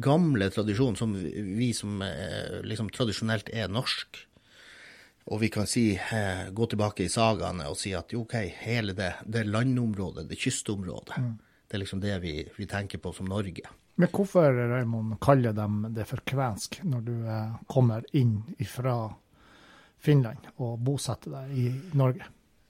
gamle 0.00 0.50
tradisjonen 0.50 0.96
som 0.96 1.12
vi 1.14 1.72
som 1.74 2.02
eh, 2.02 2.60
liksom 2.62 2.90
tradisjonelt 2.90 3.50
er 3.52 3.68
norsk. 3.68 4.26
Og 5.30 5.38
vi 5.40 5.48
kan 5.54 5.66
si, 5.70 5.94
eh, 5.94 6.48
gå 6.50 6.66
tilbake 6.66 7.04
i 7.04 7.08
sagaene 7.08 7.68
og 7.70 7.76
si 7.78 7.92
at 7.94 8.12
OK, 8.14 8.32
hele 8.64 8.92
det, 8.98 9.12
det 9.26 9.44
landområdet, 9.46 10.28
det 10.28 10.38
kystområdet, 10.38 11.14
det 11.68 11.74
er 11.78 11.78
liksom 11.84 12.00
det 12.02 12.16
vi, 12.22 12.48
vi 12.58 12.66
tenker 12.66 12.98
på 12.98 13.12
som 13.14 13.26
Norge. 13.30 13.62
Men 13.96 14.08
hvorfor, 14.08 14.50
Raymond, 14.72 15.20
kaller 15.20 15.52
de 15.52 15.68
det 15.94 16.06
for 16.08 16.18
kvensk 16.26 16.80
når 16.82 17.04
du 17.06 17.14
eh, 17.28 17.54
kommer 17.68 18.02
inn 18.12 18.40
fra 18.66 18.96
Finland 20.02 20.50
og 20.58 20.80
bosette 20.82 21.30
deg 21.30 21.52
i 21.58 21.68
Norge? 21.98 22.26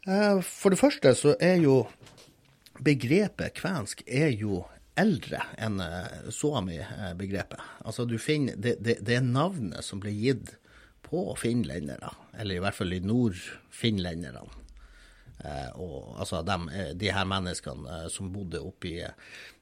Eh, 0.06 0.40
For 0.44 0.74
det 0.74 0.80
første 0.80 1.14
så 1.18 1.34
er 1.40 1.62
jo 1.62 1.82
begrepet 2.82 3.54
kvensk 3.58 4.02
er 4.06 4.32
jo 4.34 4.64
eldre 4.98 5.40
enn 5.56 5.80
eh, 5.80 6.30
Suomi-begrepet. 6.34 7.60
Altså 7.86 8.04
du 8.08 8.18
finner, 8.20 8.58
det, 8.60 8.76
det, 8.84 8.98
det 9.06 9.16
er 9.18 9.24
navnet 9.24 9.84
som 9.86 10.02
ble 10.02 10.12
gitt 10.12 10.56
på 11.06 11.24
finlendere, 11.40 12.12
eller 12.40 12.56
i 12.58 12.64
hvert 12.64 12.76
fall 12.76 12.92
i 12.96 13.00
nord-finlenderne. 13.04 14.58
og 15.74 16.20
altså 16.22 16.42
eh, 16.70 16.92
de 16.94 17.10
her 17.12 17.24
menneskene 17.26 18.04
eh, 18.04 18.08
som 18.12 18.30
bodde 18.32 18.60
oppe 18.62 18.88
i 18.88 19.00
eh, 19.02 19.16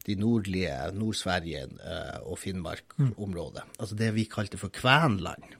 de 0.06 0.16
nordlige 0.18 0.74
Nord-Sverige 0.92 1.62
eh, 1.64 2.18
og 2.22 2.38
Finnmark-området. 2.38 3.62
Altså 3.78 3.94
det 3.94 4.14
vi 4.14 4.24
kalte 4.24 4.58
for 4.58 4.68
Kvenland. 4.68 5.56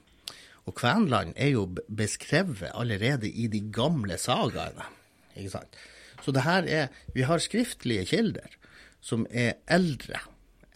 Og 0.69 0.75
Kvenland 0.77 1.33
er 1.35 1.53
jo 1.55 1.65
beskrevet 1.89 2.69
allerede 2.73 3.29
i 3.29 3.47
de 3.51 3.63
gamle 3.73 4.17
sagaene. 4.21 4.85
Ikke 5.35 5.53
sant? 5.55 5.79
Så 6.21 6.31
det 6.31 6.45
her 6.45 6.67
er 6.67 6.87
Vi 7.13 7.21
har 7.25 7.41
skriftlige 7.41 8.05
kilder 8.05 8.57
som 9.01 9.25
er 9.31 9.57
eldre 9.65 10.21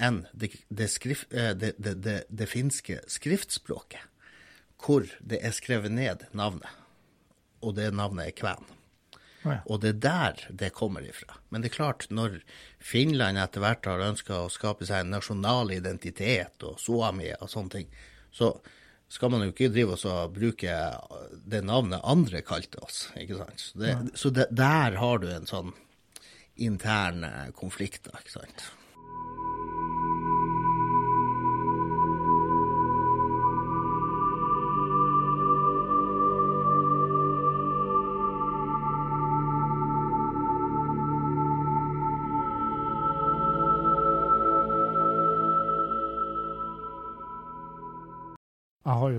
enn 0.02 0.26
det, 0.34 0.52
det, 0.70 0.90
skrift, 0.92 1.32
eh, 1.34 1.54
det, 1.56 1.76
det, 1.78 1.94
det, 2.04 2.16
det 2.28 2.48
finske 2.50 3.00
skriftspråket, 3.08 4.02
hvor 4.82 5.06
det 5.22 5.40
er 5.46 5.54
skrevet 5.56 5.94
ned 5.94 6.26
navnet. 6.36 6.72
Og 7.62 7.78
det 7.78 7.94
navnet 7.96 8.32
er 8.32 8.36
kven. 8.36 8.66
Ja. 9.46 9.60
Og 9.70 9.82
det 9.84 9.94
er 9.94 10.02
der 10.02 10.42
det 10.50 10.74
kommer 10.74 11.06
ifra. 11.06 11.38
Men 11.50 11.62
det 11.62 11.70
er 11.70 11.78
klart, 11.78 12.08
når 12.10 12.40
Finland 12.82 13.38
etter 13.38 13.62
hvert 13.62 13.86
har 13.86 14.04
ønska 14.08 14.42
å 14.42 14.52
skape 14.52 14.88
seg 14.90 15.06
en 15.06 15.14
nasjonal 15.14 15.72
identitet 15.76 16.66
og 16.66 16.82
Suomi 16.82 17.30
og 17.38 17.52
sånne 17.52 17.76
ting, 17.78 17.92
så 18.34 18.56
skal 19.12 19.32
man 19.32 19.46
jo 19.46 19.54
ikke 19.54 19.72
drive 19.74 19.96
oss 19.96 20.06
og 20.10 20.34
bruke 20.36 20.76
det 21.46 21.62
navnet 21.66 22.04
andre 22.04 22.42
kalte 22.46 22.82
oss. 22.84 23.06
ikke 23.20 23.40
sant? 23.40 23.62
Så, 23.62 23.80
det, 23.82 23.96
så 24.18 24.32
det, 24.34 24.48
der 24.56 24.98
har 25.00 25.22
du 25.22 25.30
en 25.32 25.50
sånn 25.50 25.74
intern 26.56 27.24
eh, 27.28 27.52
konflikt, 27.56 28.10
ikke 28.10 28.34
sant. 28.38 28.66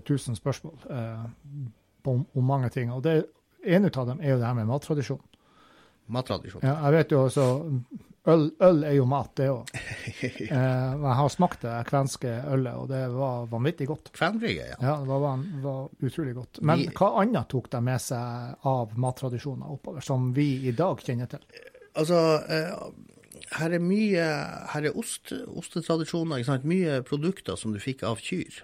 Jeg 0.06 0.12
har 0.12 0.18
jo 0.18 0.18
tusen 0.18 0.36
spørsmål 0.36 0.74
eh, 0.90 1.24
om, 2.06 2.26
om 2.36 2.44
mange 2.44 2.68
ting. 2.70 2.92
og 2.92 3.02
det 3.02 3.24
En 3.66 3.84
av 3.84 4.06
dem 4.06 4.20
er 4.20 4.30
jo 4.30 4.38
det 4.38 4.46
her 4.46 4.54
med 4.54 4.66
mattradisjon. 4.66 5.20
Mattradisjon. 6.08 6.62
Ja, 6.62 6.76
jeg 6.84 6.92
vet 6.92 7.10
jo 7.12 7.24
også 7.26 7.46
Øl, 8.26 8.48
øl 8.60 8.82
er 8.84 8.92
jo 8.96 9.04
mat, 9.06 9.30
det 9.38 9.48
òg. 9.50 9.68
Eh, 10.26 10.50
jeg 10.50 11.14
har 11.18 11.28
smakt 11.30 11.62
det 11.62 11.74
kvenske 11.86 12.30
ølet, 12.50 12.74
og 12.74 12.88
det 12.90 13.00
var 13.14 13.46
vanvittig 13.50 13.86
godt. 13.86 14.10
Kvenbrygge, 14.12 14.64
ja. 14.72 14.76
Ja, 14.82 14.94
det 15.00 15.06
var, 15.08 15.18
var, 15.22 15.42
var 15.62 15.88
utrolig 16.02 16.34
godt. 16.34 16.60
Men 16.62 16.78
Vi- 16.78 16.88
hva 16.90 17.10
annet 17.22 17.48
tok 17.48 17.70
de 17.70 17.80
med 17.86 18.00
seg 18.02 18.56
av 18.66 18.96
mattradisjoner 18.98 19.70
oppover, 19.70 20.00
som 20.02 20.32
vi 20.34 20.66
i 20.66 20.72
dag 20.74 20.98
kjenner 21.06 21.26
til? 21.30 21.38
Altså, 21.94 22.18
eh, 22.50 23.50
her 23.60 23.70
er 23.78 23.78
mye 23.82 24.26
Her 24.72 24.88
er 24.90 24.98
ost, 24.98 25.30
ostetradisjoner. 25.46 26.42
Mye 26.66 27.02
produkter 27.06 27.54
som 27.56 27.72
du 27.72 27.78
fikk 27.78 28.02
av 28.02 28.18
kyr. 28.18 28.62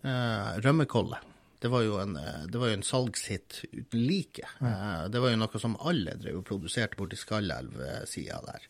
Eh, 0.00 0.60
rømmekolle. 0.64 1.18
Det 1.62 1.70
var 1.70 1.84
jo 1.86 1.98
en, 2.02 2.16
eh, 2.16 2.46
det 2.50 2.58
var 2.58 2.72
jo 2.72 2.78
en 2.78 2.82
salgshit 2.82 3.64
uten 3.72 4.06
like. 4.06 4.48
Eh, 4.60 5.08
det 5.08 5.20
var 5.20 5.30
jo 5.30 5.42
noe 5.42 5.60
som 5.62 5.76
alle 5.78 6.16
drev 6.18 6.40
og 6.40 6.46
produserte 6.48 6.98
borti 6.98 7.18
Skallelv-sida 7.20 8.40
der, 8.46 8.64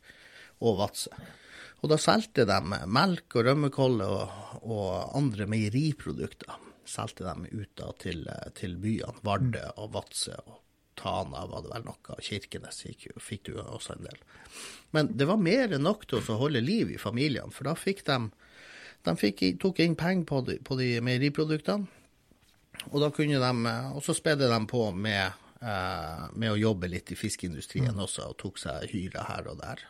og 0.61 0.77
Vadsø. 0.83 1.15
Og 1.83 1.91
da 1.91 1.99
solgte 1.99 2.45
de 2.47 2.59
melk 2.87 3.39
og 3.39 3.47
rømmekolle 3.49 4.07
og, 4.07 4.35
og 4.63 5.17
andre 5.19 5.49
meieriprodukter. 5.51 6.53
Solgte 6.85 7.25
dem 7.25 7.47
ut 7.49 7.73
da 7.81 7.89
til, 7.99 8.27
eh, 8.29 8.51
til 8.59 8.77
byene. 8.83 9.23
Vardø 9.25 9.65
og 9.79 9.95
Vadsø 9.97 10.37
og 10.45 10.61
Tana 11.01 11.47
var 11.49 11.65
det 11.65 11.73
vel 11.73 11.87
noe. 11.89 12.21
Kirkenes 12.21 12.85
gikk 12.85 13.09
fikk 13.17 13.49
du 13.49 13.57
også 13.63 13.97
en 13.97 14.05
del. 14.05 14.21
Men 14.93 15.09
det 15.17 15.27
var 15.27 15.41
mer 15.41 15.73
enn 15.73 15.87
nok 15.87 16.05
til 16.07 16.21
å 16.21 16.39
holde 16.45 16.61
liv 16.61 16.93
i 16.93 17.01
familiene, 17.01 17.51
for 17.51 17.65
da 17.71 17.75
fikk 17.79 18.05
de 18.05 18.19
de 19.07 19.17
fikk, 19.19 19.45
tok 19.63 19.83
inn 19.83 19.97
penger 19.99 20.27
på 20.29 20.41
de, 20.47 20.59
på 20.63 20.79
de 20.79 20.95
meieriproduktene, 21.05 21.89
og 22.91 22.99
da 23.03 23.11
kunne 23.15 23.39
de 23.39 23.71
eh, 23.71 23.89
Og 23.95 24.03
så 24.03 24.15
spedde 24.17 24.49
de 24.51 24.59
på 24.67 24.87
med, 24.97 25.35
eh, 25.61 26.23
med 26.35 26.55
å 26.55 26.59
jobbe 26.59 26.89
litt 26.91 27.13
i 27.13 27.19
fiskeindustrien 27.19 27.99
også, 27.99 28.31
og 28.33 28.39
tok 28.41 28.59
seg 28.63 28.89
hyre 28.95 29.27
her 29.29 29.51
og 29.53 29.61
der. 29.61 29.85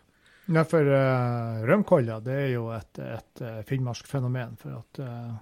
Ja, 0.51 0.65
for 0.67 0.83
uh, 0.83 1.63
rømkolla 1.63 2.19
det 2.25 2.35
er 2.35 2.49
jo 2.57 2.67
et, 2.75 2.99
et 2.99 3.43
uh, 3.45 3.61
finnmark 3.69 4.09
fenomen. 4.11 4.57
For 4.61 4.81
at 4.81 4.99
eh, 5.03 5.35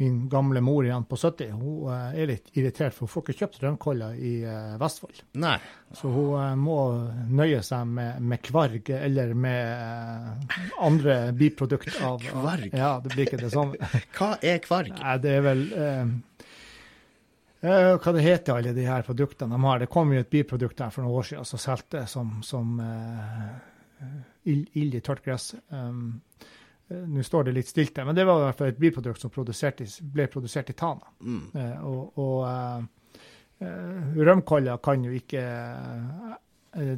min 0.00 0.28
gamle 0.28 0.60
mor 0.60 0.84
igjen 0.84 1.04
på 1.04 1.16
70 1.16 1.50
hun 1.50 1.92
eh, 1.92 2.22
er 2.22 2.30
litt 2.30 2.46
irritert, 2.56 2.94
for 2.96 3.04
hun 3.04 3.12
får 3.12 3.24
ikke 3.26 3.34
kjøpt 3.42 3.58
rømkolla 3.64 4.06
i 4.16 4.30
eh, 4.48 4.78
Vestfold. 4.80 5.18
Nei. 5.42 5.58
Så 5.92 6.08
hun 6.08 6.38
eh, 6.40 6.54
må 6.56 6.76
nøye 7.28 7.60
seg 7.66 7.90
med, 7.98 8.22
med 8.24 8.40
kvarg 8.46 8.88
eller 8.96 9.34
med 9.36 10.56
andre 10.80 11.18
biprodukt 11.36 12.00
av 12.00 12.16
Kvarg? 12.30 12.72
Ja, 12.72 12.94
det 13.04 13.12
blir 13.12 13.28
ikke 13.28 13.42
det 13.42 13.52
samme. 13.52 13.90
Hva 14.16 14.30
er 14.40 14.62
kvarg? 14.64 14.88
Nei, 14.96 15.18
det 15.20 15.34
er 15.36 15.44
vel 15.44 15.66
eh, 15.84 16.16
Hva 17.60 18.16
det 18.16 18.24
heter 18.24 18.56
alle 18.56 18.72
de 18.80 18.88
her 18.88 19.04
produktene 19.04 19.52
de 19.52 19.68
har? 19.68 19.84
Det 19.84 19.90
kom 19.92 20.16
jo 20.16 20.24
et 20.24 20.32
biprodukt 20.32 20.80
der 20.80 20.96
for 20.96 21.04
noen 21.04 21.20
år 21.20 21.28
siden 21.28 21.50
som 21.52 21.60
solgte 21.60 22.06
som, 22.08 22.38
som 22.40 22.80
uh, 22.80 23.52
ild, 24.48 24.72
ild 24.80 24.96
i 24.96 25.04
tørt 25.04 25.20
gress. 25.28 25.52
Um, 25.68 26.22
Nå 26.90 27.22
står 27.22 27.44
det 27.46 27.52
litt 27.54 27.68
stilt 27.70 27.94
der, 27.94 28.04
men 28.08 28.16
det 28.18 28.24
var 28.26 28.40
i 28.40 28.44
hvert 28.48 28.58
fall 28.58 28.72
et 28.72 28.78
biprodukt 28.82 29.22
som 29.22 29.30
produsert 29.30 29.80
i, 29.84 29.86
ble 30.10 30.26
produsert 30.32 30.72
i 30.72 30.74
Tana. 30.74 31.12
Mm. 31.22 31.42
Eh, 31.54 31.84
og 31.86 32.18
og 32.18 32.38
eh, 32.48 33.18
eh, 33.62 34.14
rømkolla 34.18 34.78
kan 34.82 35.04
jo 35.06 35.14
ikke 35.14 35.44
eh, 35.44 36.34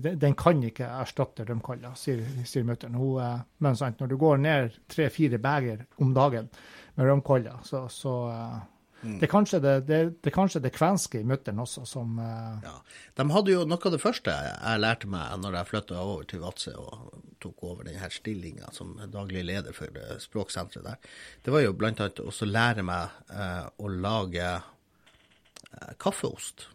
den, 0.01 0.19
den 0.21 0.35
kan 0.37 0.63
ikke 0.65 0.89
erstatte 1.03 1.45
rømkolla, 1.49 1.93
sier, 1.97 2.25
sier 2.49 2.65
mutter'n. 2.69 2.97
Eh, 2.97 3.39
Men 3.59 3.77
sant, 3.77 4.01
når 4.01 4.09
du 4.09 4.17
går 4.21 4.41
ned 4.41 4.81
tre-fire 4.89 5.39
beger 5.39 5.85
om 6.01 6.15
dagen 6.17 6.49
med 6.97 7.09
rømkolla, 7.09 7.59
så, 7.69 7.87
så 7.93 8.19
eh, 8.33 8.61
Mm. 9.03 9.17
det, 9.19 9.27
er 9.27 9.31
kanskje 9.33 9.59
det, 9.59 9.71
det, 9.89 9.97
det 10.23 10.31
kanskje 10.31 10.61
det 10.63 10.71
kvenske 10.77 11.19
i 11.19 11.27
mutter'n 11.27 11.59
også 11.59 11.83
som 11.91 12.19
uh... 12.23 12.61
Ja. 12.63 12.77
De 13.19 13.25
hadde 13.35 13.51
jo 13.51 13.65
noe 13.67 13.83
av 13.83 13.95
det 13.97 13.99
første 13.99 14.31
jeg 14.31 14.83
lærte 14.83 15.11
meg 15.11 15.41
når 15.43 15.57
jeg 15.59 15.71
flytta 15.73 15.97
over 15.99 16.29
til 16.31 16.43
Vadsø 16.45 16.75
og 16.79 17.17
tok 17.43 17.65
over 17.69 17.89
denne 17.89 18.11
stillinga 18.13 18.71
som 18.77 18.95
daglig 19.13 19.45
leder 19.49 19.77
for 19.77 19.91
eh, 19.99 20.19
språksenteret 20.23 20.87
der. 20.87 21.11
Det 21.43 21.55
var 21.55 21.65
jo 21.65 21.75
annet 21.75 22.23
også 22.23 22.49
lære 22.49 22.87
meg 22.87 23.19
eh, 23.33 23.67
å 23.79 23.91
lage 23.93 24.47
eh, 24.55 25.93
kaffeost. 25.99 26.69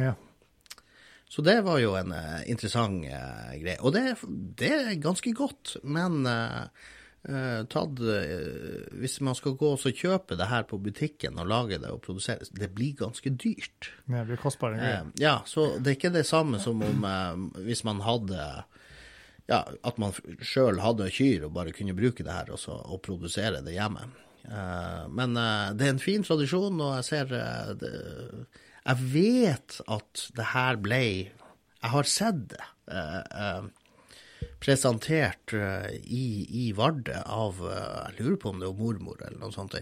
Ja. 0.00 0.16
Så 1.30 1.42
det 1.46 1.60
var 1.62 1.78
jo 1.78 1.92
en 1.94 2.10
eh, 2.10 2.40
interessant 2.50 3.04
uh, 3.06 3.52
greie. 3.54 3.78
Og 3.86 3.94
det, 3.94 4.16
det, 4.58 4.70
er 4.74 4.96
ganske 4.98 5.30
godt, 5.30 5.76
men 5.86 6.24
uh, 6.26 6.88
tatt 7.70 8.00
Hvis 8.96 9.18
man 9.20 9.36
skal 9.36 9.52
gå 9.60 9.74
og 9.76 9.82
kjøpe 9.94 10.38
det 10.40 10.46
her 10.48 10.64
på 10.64 10.78
butikken 10.80 11.36
og 11.38 11.50
lage 11.52 11.78
det 11.78 11.90
og 11.92 12.00
produsere, 12.02 12.48
det 12.56 12.70
blir 12.74 12.96
ganske 12.98 13.30
dyrt. 13.30 13.92
Ja, 14.08 14.22
Det 14.22 14.30
blir 14.32 14.40
kostbare 14.40 14.80
greier. 14.80 15.10
ja, 15.20 15.36
så 15.46 15.74
det 15.76 15.92
er 15.92 15.98
ikke 15.98 16.14
det 16.16 16.24
samme 16.26 16.58
som 16.64 16.80
om 16.82 17.04
hvis 17.60 17.84
man 17.84 18.00
hadde 18.02 18.40
ja, 19.50 19.64
at 19.66 20.00
man 20.00 20.14
sjøl 20.46 20.80
hadde 20.82 21.10
kyr 21.12 21.48
og 21.48 21.54
bare 21.56 21.74
kunne 21.74 21.96
bruke 21.98 22.24
det 22.26 22.34
her 22.34 22.52
også, 22.54 22.76
og 22.86 23.02
produsere 23.06 23.62
det 23.66 23.74
hjemme. 23.74 24.08
men 25.10 25.34
det 25.76 25.86
er 25.86 25.90
en 25.92 26.02
fin 26.02 26.22
tradisjon, 26.24 26.80
og 26.80 26.94
jeg 27.00 27.04
ser 27.04 27.26
det, 27.28 27.90
jeg 28.80 29.10
vet 29.12 29.80
at 29.88 30.24
det 30.36 30.46
her 30.54 30.80
ble 30.80 31.02
Jeg 31.80 31.90
har 31.92 32.08
sett 32.08 32.40
det 32.52 32.64
presentert 34.60 35.52
i, 35.52 36.24
i, 36.48 36.72
Vardø 36.76 37.16
av 37.24 37.60
Jeg 37.64 38.16
lurer 38.20 38.40
på 38.40 38.52
om 38.52 38.60
det 38.60 38.68
er 38.68 38.80
mormor 38.80 39.20
eller 39.20 39.38
noe 39.40 39.54
sånt. 39.54 39.76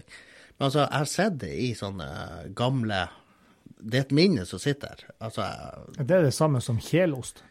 Men 0.57 0.67
altså, 0.69 0.85
jeg 0.85 0.97
har 0.97 1.09
sett 1.13 1.39
det 1.43 1.53
i 1.55 1.69
sånne 1.77 2.09
gamle 2.57 3.05
Det 3.79 4.01
er 4.01 4.07
et 4.07 4.15
minne 4.15 4.45
som 4.47 4.59
sitter 4.59 4.95
der. 4.95 5.13
Altså, 5.23 5.47
det 5.99 6.15
er 6.15 6.27
det 6.27 6.35
samme 6.35 6.61
som 6.63 6.81
kjelost? 6.83 7.43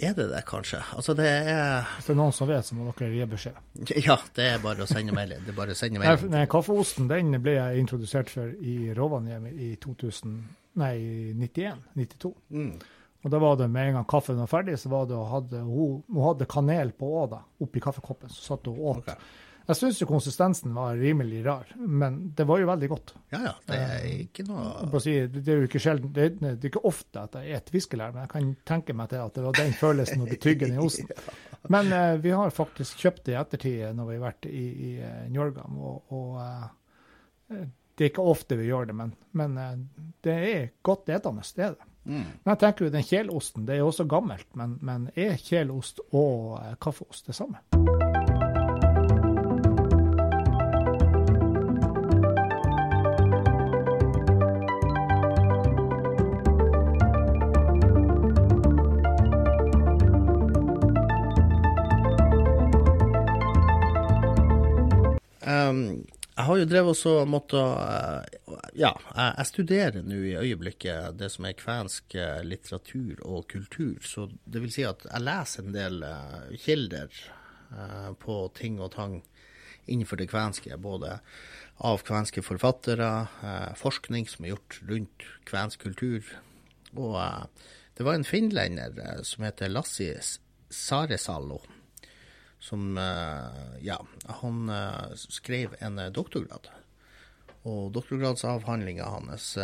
Er 0.00 0.12
det 0.16 0.26
det, 0.28 0.42
kanskje? 0.48 0.82
Altså, 0.96 1.14
det 1.16 1.26
er 1.26 1.86
Hvis 1.94 2.08
det 2.08 2.12
er 2.12 2.18
noen 2.18 2.34
som 2.36 2.48
vet, 2.50 2.66
så 2.66 2.76
må 2.76 2.90
dere 2.90 3.08
gi 3.14 3.28
beskjed. 3.30 3.60
Ja, 4.04 4.18
det 4.36 4.50
er 4.50 4.60
bare 4.64 4.84
å 4.84 4.90
sende 4.90 5.14
melding. 5.16 5.40
Det 5.46 5.54
er 5.54 5.56
bare 5.56 5.76
å 5.76 5.78
sende 5.78 6.02
melding. 6.02 6.34
Nei, 6.34 6.44
kaffeosten 6.52 7.08
den 7.10 7.32
ble 7.44 7.56
jeg 7.56 7.80
introdusert 7.84 8.32
for 8.32 8.52
i 8.60 8.76
Rovaniemi 8.96 9.54
i 9.70 9.72
2000, 9.80 10.36
nei, 10.82 10.92
91, 11.40 11.80
92. 11.96 12.34
Mm. 12.52 12.76
Og 13.24 13.32
da 13.32 13.40
var 13.42 13.56
det 13.58 13.66
med 13.72 13.88
en 13.88 13.98
gang 13.98 14.06
kaffen 14.06 14.38
var 14.38 14.50
ferdig, 14.50 14.76
så 14.78 14.92
var 14.92 15.08
det 15.10 15.18
hadde, 15.30 15.64
hun, 15.66 16.02
hun 16.12 16.22
hadde 16.28 16.46
kanel 16.50 16.92
på 16.94 17.08
åda 17.24 17.40
oppi 17.64 17.82
kaffekoppen. 17.82 18.30
Så 18.30 18.52
satt 18.52 18.68
hun 18.68 18.76
og 18.76 18.92
åt. 18.92 19.02
Okay. 19.02 19.45
Jeg 19.66 19.78
syns 19.80 19.98
jo 19.98 20.06
konsistensen 20.06 20.74
var 20.76 20.94
rimelig 20.94 21.40
rar, 21.42 21.70
men 21.76 22.20
det 22.38 22.44
var 22.46 22.60
jo 22.62 22.68
veldig 22.68 22.88
godt. 22.90 23.12
Ja, 23.34 23.40
ja. 23.48 23.54
Det 23.66 23.78
er 23.82 24.04
ikke 24.12 24.44
noe 24.46 25.00
si, 25.02 25.14
Det 25.32 25.42
er 25.42 25.62
jo 25.62 25.66
ikke 25.66 25.82
sjelden, 25.82 26.12
det, 26.14 26.28
det, 26.38 26.52
er 26.60 26.70
ikke 26.70 26.84
ofte 26.86 27.24
at 27.26 27.34
jeg 27.40 27.58
spiser 27.64 27.74
fiskelær, 27.76 28.14
men 28.14 28.24
jeg 28.24 28.30
kan 28.30 28.52
tenke 28.68 28.94
meg 28.96 29.10
til 29.10 29.24
at 29.24 29.34
det 29.34 29.42
var 29.42 29.58
den 29.58 29.74
følelsen 29.74 30.22
når 30.22 30.30
du 30.30 30.36
tygger 30.44 30.70
den 30.70 30.78
i 30.78 30.84
osten. 30.84 31.10
Men 31.72 31.90
eh, 31.90 32.12
vi 32.22 32.30
har 32.30 32.54
faktisk 32.54 33.00
kjøpt 33.02 33.24
det 33.26 33.32
i 33.34 33.38
ettertid 33.40 33.96
når 33.98 34.06
vi 34.06 34.14
har 34.14 34.22
vært 34.22 34.46
i, 34.46 34.66
i 34.86 34.90
uh, 35.02 35.24
Njorgam, 35.34 35.80
og, 35.82 36.12
og 36.14 36.36
uh, 36.38 37.64
det 37.96 38.06
er 38.06 38.12
ikke 38.12 38.26
ofte 38.30 38.58
vi 38.60 38.68
gjør 38.68 38.86
det, 38.86 38.94
men, 38.94 39.10
men 39.34 39.58
uh, 39.58 39.72
det 40.22 40.36
er 40.52 40.68
godt 40.86 41.10
etende, 41.10 41.42
det 41.56 41.66
er 41.66 41.74
det. 41.74 41.88
Mm. 42.06 42.22
Men 42.22 42.52
jeg 42.52 42.60
tenker 42.62 42.86
jo 42.86 42.92
den 42.94 43.08
kjelosten, 43.08 43.66
det 43.66 43.74
er 43.74 43.82
jo 43.82 43.90
også 43.90 44.06
gammelt, 44.06 44.46
men, 44.54 44.78
men 44.78 45.10
er 45.18 45.34
kjelost 45.42 46.04
og 46.12 46.54
kaffeost 46.78 47.32
det 47.32 47.34
samme? 47.40 47.64
Har 66.46 66.58
jo 66.60 66.66
drevet 66.68 67.02
og 67.10 67.28
måttet 67.30 67.60
eh, 67.60 68.64
Ja, 68.78 68.92
jeg 69.14 69.48
studerer 69.50 70.04
nå 70.06 70.18
i 70.28 70.36
øyeblikket 70.38 71.18
det 71.20 71.30
som 71.34 71.46
er 71.48 71.58
kvensk 71.58 72.16
eh, 72.18 72.42
litteratur 72.46 73.22
og 73.26 73.46
kultur. 73.52 73.98
Så 74.04 74.28
det 74.44 74.62
vil 74.64 74.72
si 74.74 74.86
at 74.88 75.04
jeg 75.08 75.24
leser 75.24 75.64
en 75.66 75.76
del 75.76 76.02
eh, 76.06 76.54
kilder 76.62 77.24
på 78.22 78.34
ting 78.54 78.76
og 78.78 78.92
tang 78.94 79.16
innenfor 79.90 80.20
det 80.20 80.28
kvenske. 80.30 80.76
Både 80.78 81.16
av 81.82 82.04
kvenske 82.06 82.44
forfattere, 82.46 83.08
forskning 83.76 84.28
som 84.30 84.46
er 84.46 84.52
gjort 84.52 84.76
rundt 84.86 85.26
kvensk 85.50 85.82
kultur. 85.82 86.30
Og 86.94 87.18
det 87.98 88.06
var 88.06 88.14
en 88.14 88.28
finlender 88.28 89.24
som 89.26 89.48
heter 89.48 89.74
Lassi 89.74 90.12
Saresalo 90.70 91.58
som 92.66 92.98
eh, 92.98 93.86
Ja, 93.86 94.06
han 94.24 94.68
eh, 94.68 95.14
skrev 95.14 95.74
en 95.78 95.98
eh, 95.98 96.10
doktorgrad. 96.10 96.68
Og 97.66 97.90
doktorgradsavhandlinga 97.92 99.04
hans 99.10 99.56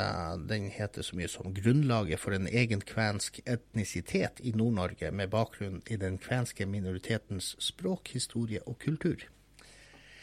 den 0.51 0.65
heter 0.75 1.07
så 1.07 1.15
mye 1.15 1.29
som 1.31 1.53
'Grunnlaget 1.55 2.19
for 2.19 2.35
en 2.35 2.49
egen 2.51 2.81
kvensk 2.83 3.39
etnisitet 3.47 4.41
i 4.43 4.51
Nord-Norge 4.59 5.13
med 5.15 5.31
bakgrunn 5.31 5.85
i 5.87 5.97
den 5.97 6.19
kvenske 6.19 6.67
minoritetens 6.67 7.55
språk, 7.63 8.11
historie 8.11 8.59
og 8.67 8.83
kultur'. 8.83 9.23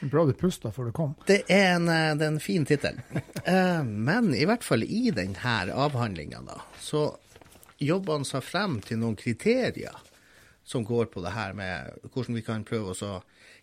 Bra 0.02 0.26
du 0.28 0.34
pusta 0.34 0.74
før 0.76 0.92
du 0.92 0.92
kom. 0.92 1.16
Det 1.28 1.46
er 1.48 1.78
en, 1.78 1.88
det 1.88 2.28
er 2.28 2.34
en 2.34 2.44
fin 2.44 2.68
tittel. 2.68 3.00
Men 4.12 4.34
i 4.36 4.44
hvert 4.44 4.64
fall 4.64 4.84
i 4.84 5.08
denne 5.16 5.56
avhandlinga, 5.72 6.44
da, 6.52 6.60
så 6.84 7.16
jobber 7.80 8.20
han 8.20 8.28
seg 8.28 8.44
frem 8.44 8.80
til 8.84 9.00
noen 9.00 9.16
kriterier 9.16 10.04
som 10.70 10.84
går 10.84 11.06
på 11.06 11.22
det 11.22 11.32
her 11.34 11.54
med 11.58 11.96
hvordan 12.14 12.36
vi 12.38 12.42
kan 12.46 12.64
prøve 12.64 12.94
å 12.94 13.14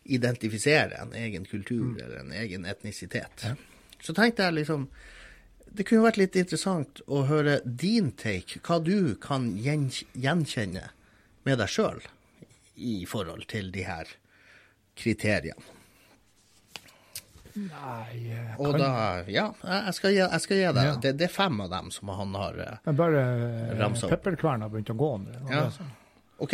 identifisere 0.03 0.99
en 0.99 1.13
egen 1.15 1.45
kultur 1.47 1.93
mm. 1.93 2.01
eller 2.05 2.17
en 2.25 2.33
egen 2.33 2.65
etnisitet. 2.67 3.45
Ja. 3.47 3.53
Så 4.03 4.15
tenkte 4.15 4.43
jeg 4.43 4.57
liksom 4.59 4.89
Det 5.77 5.85
kunne 5.87 6.07
vært 6.07 6.19
litt 6.19 6.37
interessant 6.39 7.01
å 7.07 7.25
høre 7.29 7.61
din 7.65 8.11
take, 8.17 8.59
hva 8.65 8.79
du 8.81 9.15
kan 9.21 9.51
gjenkjenne 9.59 10.85
med 11.47 11.59
deg 11.61 11.71
sjøl 11.71 12.01
i 12.75 13.05
forhold 13.07 13.47
til 13.51 13.69
de 13.75 13.85
her 13.87 14.11
kriteriene. 14.97 15.75
Nei 17.57 18.33
kan... 18.57 18.67
Og 18.67 18.79
da 18.79 18.91
Ja, 19.33 19.47
jeg 19.63 19.95
skal 19.99 20.15
gi, 20.15 20.23
jeg 20.25 20.43
skal 20.45 20.59
gi 20.59 20.65
deg 20.79 20.89
ja. 20.91 20.97
det, 21.03 21.13
det, 21.21 21.29
er 21.29 21.35
fem 21.35 21.61
av 21.65 21.71
dem 21.73 21.93
som 21.95 22.11
han 22.13 22.35
har 22.37 22.59
uh, 22.59 22.91
Bare 22.99 23.23
pepperkverna 24.11 24.67
har 24.67 24.75
begynt 24.75 24.93
å 24.93 24.99
gå 24.99 25.13
nå. 25.23 25.39
Ja. 25.53 25.69
OK. 26.39 26.53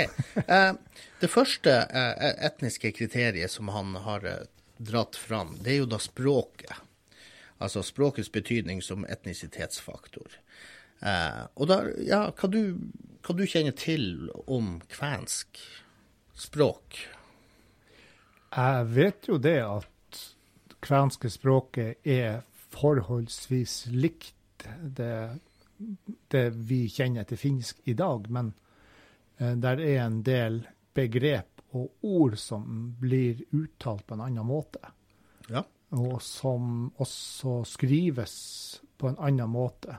Eh, 0.49 0.73
det 1.21 1.31
første 1.31 1.73
eh, 1.90 2.29
etniske 2.47 2.92
kriteriet 2.95 3.51
som 3.51 3.71
han 3.75 3.97
har 4.05 4.27
eh, 4.27 4.45
dratt 4.79 5.16
fram, 5.18 5.57
det 5.62 5.75
er 5.75 5.83
jo 5.83 5.90
da 5.90 5.99
språket. 6.03 6.75
Altså 7.62 7.83
språkets 7.87 8.31
betydning 8.33 8.83
som 8.83 9.07
etnisitetsfaktor. 9.07 10.38
Og 11.55 11.66
da, 11.66 11.77
ja, 12.03 12.25
hva 12.35 12.49
du, 12.51 12.75
hva 13.23 13.35
du 13.38 13.42
kjenner 13.47 13.75
til 13.79 14.31
om 14.51 14.81
kvensk 14.90 15.59
språk? 16.38 16.99
Jeg 18.55 18.88
vet 18.90 19.31
jo 19.31 19.38
det 19.42 19.61
at 19.62 20.21
kvenske 20.83 21.31
språket 21.31 22.03
er 22.03 22.42
forholdsvis 22.75 23.77
likt 23.95 24.66
det, 24.99 25.38
det 26.35 26.45
vi 26.71 26.85
kjenner 26.90 27.27
til 27.31 27.38
finsk 27.38 27.83
i 27.87 27.95
dag. 27.99 28.27
men 28.31 28.55
Eh, 29.42 29.57
der 29.59 29.83
er 29.83 30.05
en 30.07 30.22
del 30.22 30.62
begrep 30.94 31.62
og 31.72 32.05
ord 32.07 32.37
som 32.38 32.92
blir 33.00 33.42
uttalt 33.50 34.07
på 34.07 34.14
en 34.14 34.26
annen 34.28 34.46
måte. 34.46 34.83
Ja. 35.50 35.64
Og 35.98 36.20
som 36.22 36.92
også 37.00 37.62
skrives 37.68 38.35
på 39.00 39.11
en 39.11 39.18
annen 39.18 39.50
måte. 39.50 39.96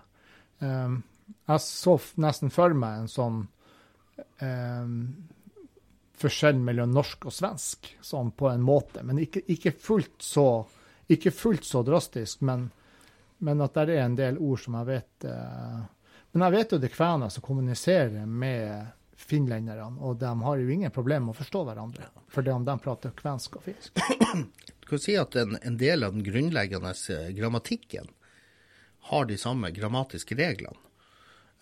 Jeg 0.64 1.60
så 1.66 1.96
nesten 2.24 2.54
for 2.54 2.76
meg 2.78 3.02
en 3.02 3.10
sånn 3.12 3.40
um, 4.40 4.94
forskjell 6.20 6.62
mellom 6.64 6.94
norsk 6.94 7.28
og 7.28 7.36
svensk, 7.36 7.90
sånn 8.02 8.32
på 8.38 8.50
en 8.52 8.64
måte. 8.64 9.04
Men 9.04 9.20
ikke, 9.24 9.44
ikke, 9.52 9.74
fullt, 9.76 10.22
så, 10.24 10.48
ikke 11.12 11.34
fullt 11.36 11.68
så 11.68 11.84
drastisk, 11.86 12.46
men, 12.48 12.70
men, 13.44 13.62
at 13.66 13.76
det 13.76 13.98
er 13.98 14.06
en 14.06 14.18
del 14.20 14.40
ord 14.40 14.64
som 14.64 14.80
jeg 14.80 14.90
vet 14.94 15.28
uh, 15.30 15.84
Men 16.34 16.48
jeg 16.48 16.56
vet 16.56 16.72
jo 16.74 16.82
det 16.82 16.90
er 16.90 16.96
kvener 16.96 17.34
som 17.34 17.46
kommuniserer 17.46 18.26
med 18.26 19.03
finlenderne, 19.24 20.02
og 20.04 20.20
de 20.22 20.32
har 20.44 20.60
jo 20.60 20.70
ingen 20.74 20.92
problemer 20.94 21.28
med 21.28 21.36
å 21.36 21.40
forstå 21.40 21.64
hverandre, 21.70 22.10
fordi 22.34 22.54
om 22.54 22.66
de 22.68 22.76
prater 22.84 23.16
kvensk 23.18 23.60
og 23.60 23.68
finsk. 23.70 24.00
Du 24.84 24.90
kan 24.90 25.00
si 25.00 25.14
at 25.16 25.36
en, 25.40 25.56
en 25.64 25.78
del 25.80 26.04
av 26.04 26.12
den 26.12 26.26
grunnleggende 26.26 26.92
eh, 26.92 27.30
grammatikken 27.38 28.10
har 29.08 29.30
de 29.30 29.38
samme 29.40 29.70
grammatiske 29.72 30.36
reglene 30.36 30.76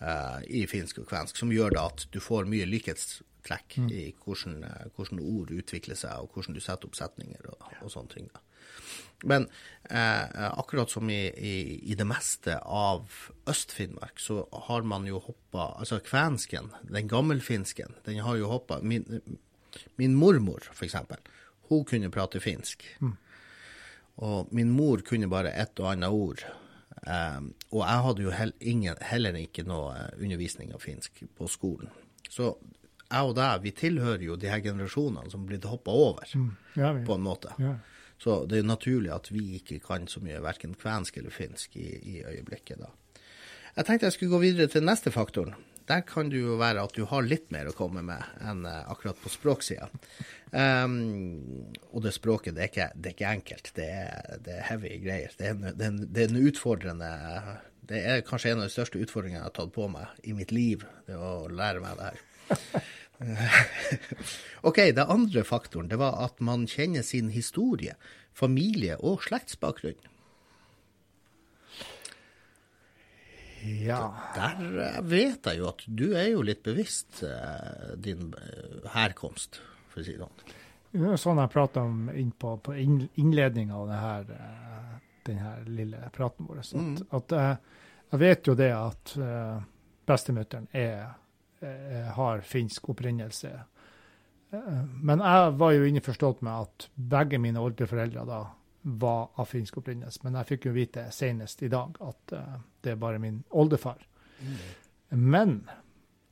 uh, 0.02 0.42
i 0.50 0.64
finsk 0.70 1.04
og 1.04 1.10
kvensk, 1.10 1.38
som 1.38 1.54
gjør 1.54 1.76
da 1.78 1.86
at 1.92 2.08
du 2.14 2.18
får 2.22 2.50
mye 2.50 2.66
likhetstrekk 2.66 3.78
mm. 3.78 3.92
i 3.94 4.04
hvordan, 4.26 4.58
uh, 4.66 4.90
hvordan, 4.98 5.22
ord 5.22 5.54
utvikler 5.54 5.98
seg, 6.02 6.18
og 6.18 6.34
hvordan 6.34 6.58
du 6.58 6.62
setter 6.66 6.90
opp 6.90 6.98
setninger 6.98 7.50
og, 7.54 7.70
og 7.82 7.94
sånne 7.94 8.16
ting. 8.16 8.30
da. 8.34 8.42
Men 9.24 9.48
eh, 9.90 10.60
akkurat 10.60 10.90
som 10.90 11.10
i, 11.10 11.28
i, 11.30 11.56
i, 11.92 11.96
det 11.96 12.08
meste 12.10 12.58
av 12.66 13.12
Øst-Finnmark, 13.50 14.20
så 14.20 14.48
har 14.68 14.82
man 14.82 15.06
jo 15.06 15.22
hoppa 15.22 15.76
Altså 15.78 16.00
kvensken, 16.06 16.72
den 16.90 17.10
gammelfinsken, 17.12 17.94
den 18.06 18.24
har 18.26 18.40
jo 18.40 18.50
hoppa 18.50 18.80
min, 18.82 19.22
min, 19.96 20.16
mormor, 20.16 20.66
for 20.74 20.88
eksempel, 20.88 21.22
hun 21.70 21.86
kunne 21.86 22.10
prate 22.12 22.42
finsk. 22.42 22.86
Mm. 23.00 23.14
Og 24.26 24.50
min 24.52 24.74
mor 24.74 25.04
kunne 25.06 25.30
bare 25.32 25.54
ett 25.54 25.80
og 25.80 25.94
annet 25.94 26.10
ord 26.10 26.44
Um, 27.02 27.48
og 27.72 27.80
jeg 27.82 28.02
hadde 28.06 28.22
jo 28.22 28.32
hell, 28.36 28.52
ingen, 28.60 29.00
heller 29.02 29.38
ikke 29.40 29.64
noe 29.66 29.94
eh, 29.98 30.20
undervisning 30.22 30.70
av 30.76 30.84
finsk 30.84 31.24
på 31.34 31.48
skolen. 31.50 31.90
Så 32.30 32.52
jeg 33.08 33.26
og 33.26 33.34
deg, 33.40 33.64
vi 33.64 33.72
tilhører 33.74 34.26
jo 34.28 34.36
de 34.40 34.52
her 34.52 34.62
generasjonene 34.62 35.32
som 35.34 35.48
blitt 35.48 35.66
hoppa 35.66 35.96
over, 35.96 36.30
Mm. 36.36 36.52
Ja, 36.76 36.92
vi, 36.94 37.06
på 37.08 37.18
en 37.18 37.26
måte. 37.26 37.56
ja. 37.58 37.74
Så 38.22 38.44
det 38.46 38.62
er 38.62 38.68
naturlig 38.70 39.10
at 39.16 39.32
vi 39.34 39.58
ikke 39.58 39.80
kan 39.82 40.06
så 40.10 40.22
mye 40.22 40.42
verken 40.44 40.76
kvensk 40.78 41.18
eller 41.18 41.34
finsk 41.34 41.78
i, 41.82 41.90
i 41.90 42.16
øyeblikket 42.22 42.84
da. 42.84 42.92
Jeg 43.72 43.88
tenkte 43.88 44.10
jeg 44.10 44.18
skulle 44.18 44.36
gå 44.36 44.42
videre 44.44 44.70
til 44.70 44.86
neste 44.86 45.14
faktoren. 45.16 45.56
Der 45.90 46.04
kan 46.08 46.30
det 46.30 46.40
jo 46.44 46.58
være 46.60 46.84
at 46.86 46.94
du 46.96 47.06
har 47.10 47.26
litt 47.26 47.50
mer 47.52 47.72
å 47.72 47.76
komme 47.76 48.04
med 48.06 48.22
enn 48.46 48.66
eh, 48.70 48.84
akkurat 48.92 49.18
på 49.20 49.32
språksida. 49.32 49.90
Um, 50.52 51.72
og 51.90 52.04
det 52.06 52.14
språket, 52.16 52.56
det 52.56 52.64
er 52.64 52.72
ikke, 52.72 52.88
det 52.96 53.10
er 53.10 53.16
ikke 53.16 53.34
enkelt. 53.40 53.72
Det 53.76 53.88
er, 53.90 54.38
det 54.46 54.56
er 54.60 54.68
heavy 54.70 54.94
greier. 55.04 55.36
Det 55.40 55.48
er, 55.48 55.56
en, 55.56 55.66
det, 55.66 55.88
er 55.88 55.92
en, 55.92 56.00
det 56.14 56.28
en 56.28 56.42
utfordrende 56.52 57.12
Det 57.90 58.02
er 58.08 58.26
kanskje 58.28 58.54
en 58.54 58.62
av 58.62 58.70
de 58.70 58.76
største 58.76 59.02
utfordringene 59.02 59.42
jeg 59.42 59.50
har 59.50 59.56
tatt 59.58 59.74
på 59.76 59.88
meg 59.92 60.28
i 60.28 60.36
mitt 60.38 60.54
liv, 60.56 60.86
det 61.08 61.18
å 61.18 61.50
lære 61.52 61.82
meg 61.84 61.98
det 61.98 62.12
her. 62.12 62.86
OK, 64.68 64.80
det 64.98 65.06
andre 65.06 65.44
faktoren 65.46 65.92
det 65.92 66.00
var 66.02 66.18
at 66.26 66.42
man 66.42 66.68
kjenner 66.70 67.06
sin 67.06 67.30
historie, 67.34 67.94
familie 68.34 68.98
og 69.00 69.22
slektsbakgrunn. 69.28 70.00
ja. 73.86 74.14
Der 74.36 75.02
vet 75.02 75.46
jeg 75.46 75.60
jo 75.60 75.70
at 75.70 75.84
du 75.86 76.12
er 76.18 76.32
jo 76.34 76.44
litt 76.46 76.64
bevisst 76.66 77.22
eh, 77.28 77.94
din 78.02 78.34
eh, 78.38 78.90
herkomst, 78.96 79.62
for 79.92 80.02
å 80.02 80.06
si 80.06 80.16
det 80.16 80.26
sånn. 80.26 80.58
Det 80.92 81.12
er 81.14 81.22
sånn 81.22 81.40
jeg 81.40 81.54
prata 81.54 81.86
om 81.88 82.10
inn 82.12 82.34
på, 82.36 82.56
på 82.64 82.76
innledninga 82.76 83.78
av 83.78 83.92
denne, 83.92 84.40
eh, 84.40 84.96
den 85.30 85.42
her 85.44 85.66
lille 85.70 86.10
praten 86.16 86.50
vår. 86.50 86.64
At, 86.64 86.74
mm. 86.74 86.96
at 87.20 87.36
jeg, 87.38 87.58
jeg 88.12 88.24
vet 88.26 88.50
jo 88.50 88.58
det 88.60 88.72
at 88.76 89.16
bestemutteren 90.10 90.66
er, 90.76 91.12
har 92.16 92.42
finsk 92.48 92.90
opprinnelse. 92.90 93.52
Eh, 94.52 94.84
men 95.02 95.20
jeg 95.24 95.54
var 95.60 95.76
jo 95.76 95.86
innforstått 95.88 96.42
med 96.46 96.68
at 96.68 96.88
begge 96.96 97.40
mine 97.42 97.62
oldeforeldre 97.62 98.26
da 98.28 98.42
var 98.82 99.30
av 99.40 99.48
finsk 99.50 99.80
opprinnelse. 99.82 100.22
Men 100.26 100.40
jeg 100.40 100.50
fikk 100.54 100.68
jo 100.70 100.76
vite 100.76 101.06
senest 101.16 101.64
i 101.64 101.72
dag 101.72 101.98
at 102.04 102.36
eh, 102.36 102.58
det 102.84 102.96
er 102.96 103.02
bare 103.02 103.22
min 103.22 103.42
oldefar. 103.50 104.02
Men 105.10 105.62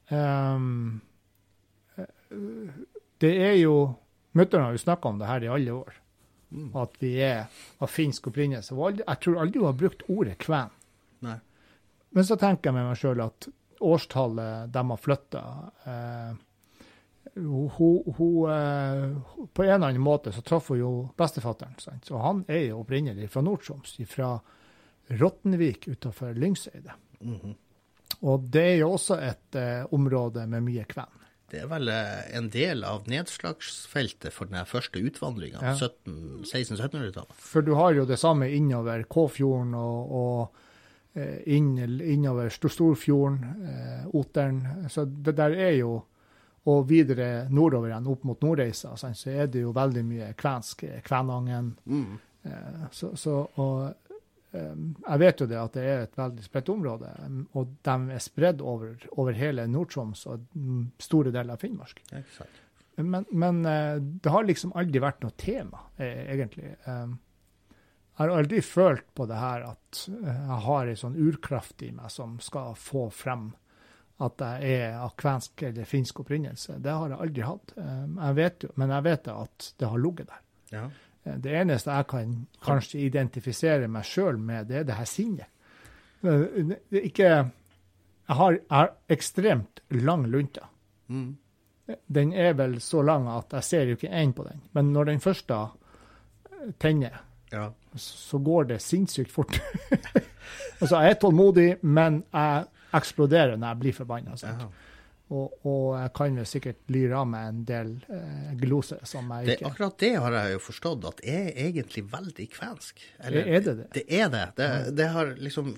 ehm, 0.10 1.00
eh, 1.96 2.38
det 3.22 3.34
er 3.50 3.58
jo 3.62 3.80
Mutter'n 4.38 4.62
har 4.62 4.76
jo 4.76 4.80
snakka 4.82 5.10
om 5.10 5.18
det 5.18 5.26
her 5.26 5.42
i 5.42 5.48
alle 5.50 5.74
år, 5.74 5.96
at 6.78 7.00
vi 7.02 7.16
er 7.26 7.48
av 7.82 7.90
finsk 7.90 8.28
opprinnelse. 8.30 8.76
Jeg 8.78 9.18
tror 9.24 9.40
aldri 9.42 9.58
hun 9.58 9.66
har 9.66 9.80
brukt 9.80 10.04
ordet 10.06 10.36
kven. 10.44 10.70
Nei. 11.26 11.40
Men 12.14 12.28
så 12.28 12.38
tenker 12.38 12.70
jeg 12.70 12.78
med 12.78 12.86
meg 12.92 13.00
sjøl 13.02 13.24
at 13.26 13.48
årstallet 13.80 14.72
de 14.74 14.84
har 14.90 14.98
flytta 14.98 15.42
eh, 15.86 16.30
eh, 17.36 19.18
På 19.54 19.64
en 19.64 19.70
eller 19.70 19.88
annen 19.88 20.02
måte 20.02 20.32
så 20.32 20.42
traff 20.42 20.70
hun 20.70 20.80
jo 20.80 20.92
bestefatteren. 21.18 21.76
Sant? 21.80 22.06
Så 22.06 22.18
han 22.18 22.44
er 22.48 22.70
jo 22.70 22.82
opprinnelig 22.84 23.30
fra 23.32 23.42
Nord-Troms, 23.46 23.98
fra 24.10 24.34
Rottenvik 25.10 25.88
utenfor 25.88 26.34
Lyngseidet. 26.38 26.94
Mhm. 27.20 27.56
Og 28.26 28.50
det 28.52 28.66
er 28.74 28.78
jo 28.82 28.92
også 28.98 29.16
et 29.24 29.56
eh, 29.56 29.86
område 29.96 30.44
med 30.50 30.66
mye 30.66 30.84
kven. 30.90 31.20
Det 31.50 31.62
er 31.64 31.70
vel 31.72 31.88
eh, 31.90 32.26
en 32.38 32.50
del 32.54 32.84
av 32.86 33.08
nedslagsfeltet 33.10 34.34
for 34.34 34.50
den 34.52 34.66
første 34.70 35.00
utvandringa, 35.02 35.62
Ja. 35.64 35.74
1600-1700-tallet. 35.74 37.34
For 37.34 37.66
du 37.66 37.74
har 37.80 37.96
jo 37.98 38.06
det 38.10 38.20
samme 38.22 38.50
innover 38.54 39.04
Kåfjorden 39.10 39.74
og, 39.78 40.12
og 40.20 40.66
inn, 41.46 41.78
innover 42.02 42.50
Stor- 42.50 42.70
Storfjorden, 42.72 43.44
eh, 43.66 44.06
Oteren. 44.16 44.62
Så 44.90 45.06
det 45.06 45.36
der 45.36 45.52
er 45.58 45.72
jo 45.80 46.04
Og 46.70 46.84
videre 46.90 47.48
nordover 47.50 47.88
igjen, 47.90 48.08
opp 48.12 48.24
mot 48.28 48.42
Nordreisa, 48.44 48.92
så 48.98 49.08
er 49.32 49.48
det 49.48 49.62
jo 49.62 49.72
veldig 49.74 50.04
mye 50.06 50.34
kvensk. 50.38 50.84
eh, 50.84 51.00
Kvænangen. 51.02 51.70
Mm. 51.86 52.18
Eh, 52.44 52.84
så, 52.92 53.16
så, 53.18 53.48
og 53.56 53.94
eh, 54.54 54.76
jeg 55.08 55.20
vet 55.20 55.40
jo 55.42 55.48
det 55.48 55.58
at 55.58 55.74
det 55.74 55.84
er 55.88 56.02
et 56.04 56.18
veldig 56.20 56.44
spredt 56.44 56.70
område, 56.70 57.10
mm, 57.30 57.48
og 57.56 57.68
de 57.82 57.96
er 58.12 58.20
spredd 58.20 58.62
over, 58.62 58.92
over 59.18 59.32
hele 59.34 59.66
Nord-Troms 59.68 60.26
og 60.28 60.46
mm, 60.54 60.92
store 61.00 61.32
deler 61.32 61.54
av 61.56 61.60
Finnmark. 61.64 62.04
Men, 62.98 63.26
men 63.32 63.66
eh, 63.66 63.96
det 64.22 64.30
har 64.36 64.44
liksom 64.44 64.74
aldri 64.76 65.00
vært 65.00 65.24
noe 65.24 65.32
tema, 65.38 65.80
eh, 65.98 66.26
egentlig. 66.36 66.76
Eh, 66.86 67.06
Jeg 67.08 67.29
har 68.20 68.30
aldri 68.36 68.62
følt 68.62 69.06
på 69.16 69.26
det 69.30 69.40
her 69.40 69.64
at 69.72 70.00
eh, 70.12 70.28
jeg 70.50 70.60
har 70.68 70.88
ei 70.92 70.96
sånn 71.00 71.18
urkraft 71.20 71.84
i 71.88 71.92
meg 71.96 72.12
som 72.12 72.38
skal 72.44 72.74
få 72.78 73.08
frem 73.16 73.50
at 74.20 74.42
jeg 74.44 74.80
er 74.82 74.98
av 75.00 75.14
kvensk 75.16 75.62
eller 75.64 75.86
finsk 75.88 76.18
opprinnelse. 76.20 76.74
Det 76.84 76.92
har 76.92 77.14
jeg 77.14 77.20
aldri 77.24 77.46
hatt. 77.48 77.72
Eh, 77.80 78.02
Jeg 78.20 78.36
vet 78.36 78.64
jo, 78.66 78.70
men 78.76 78.90
jeg 78.92 79.04
vet 79.06 79.28
at 79.32 79.70
det 79.80 79.88
har 79.94 80.02
ligget 80.04 80.28
der. 80.28 80.42
Ja. 80.76 80.90
Eh, 81.24 81.38
Det 81.40 81.54
eneste 81.62 81.92
jeg 81.96 82.08
kan 82.12 82.34
kanskje 82.66 83.00
identifisere 83.06 83.88
meg 83.88 84.04
sjøl 84.04 84.38
med, 84.38 84.68
det 84.68 84.78
er 84.82 84.84
det 84.90 84.98
her 85.00 85.06
sinnet. 85.08 85.48
Det 86.22 86.34
er 86.92 87.06
ikke 87.08 87.30
Jeg 87.30 88.36
har, 88.36 88.52
jeg 88.52 88.68
har 88.70 88.92
ekstremt 89.10 89.80
lang 89.90 90.26
lunte. 90.28 90.62
Mm. 91.08 91.38
Den 92.08 92.34
er 92.34 92.54
vel 92.54 92.76
så 92.84 93.02
lang 93.02 93.28
at 93.32 93.54
jeg 93.56 93.64
ser 93.64 93.86
jo 93.88 93.96
ikke 93.96 94.12
enden 94.12 94.34
på 94.38 94.44
den. 94.46 94.60
Men 94.74 94.92
når 94.94 95.06
den 95.06 95.20
først 95.24 95.48
da 95.50 95.64
tenner, 96.80 97.16
ja. 97.52 97.70
Så 97.96 98.38
går 98.38 98.70
det 98.74 98.82
sinnssykt 98.84 99.32
fort. 99.32 99.56
altså, 100.82 101.00
jeg 101.00 101.16
er 101.16 101.18
tålmodig, 101.22 101.70
men 101.82 102.24
jeg 102.34 102.68
eksploderer 103.00 103.58
når 103.58 103.74
jeg 103.74 103.84
blir 103.84 103.98
forbanna. 103.98 104.38
Ja. 104.44 104.70
Og, 105.30 105.66
og 105.70 105.90
jeg 105.94 106.10
kan 106.18 106.38
jo 106.40 106.44
sikkert 106.50 106.78
lyre 106.90 107.20
av 107.20 107.28
meg 107.30 107.50
en 107.52 107.58
del 107.68 107.90
eh, 108.10 108.54
gloser 108.58 109.02
som 109.06 109.28
jeg 109.30 109.46
Det, 109.46 109.58
ikke 109.60 109.70
akkurat 109.70 109.98
det 110.02 110.10
har 110.16 110.38
jeg 110.40 110.56
jo 110.56 110.62
forstått 110.66 111.06
at 111.06 111.20
er 111.22 111.52
egentlig 111.68 112.02
veldig 112.10 112.48
kvensk. 112.56 113.04
Er 113.22 113.36
det 113.36 113.44
det? 113.68 113.76
Det 113.94 114.04
er 114.08 114.32
det. 114.34 114.46
Det, 114.58 114.70
det 114.98 115.10
har 115.14 115.36
liksom 115.38 115.76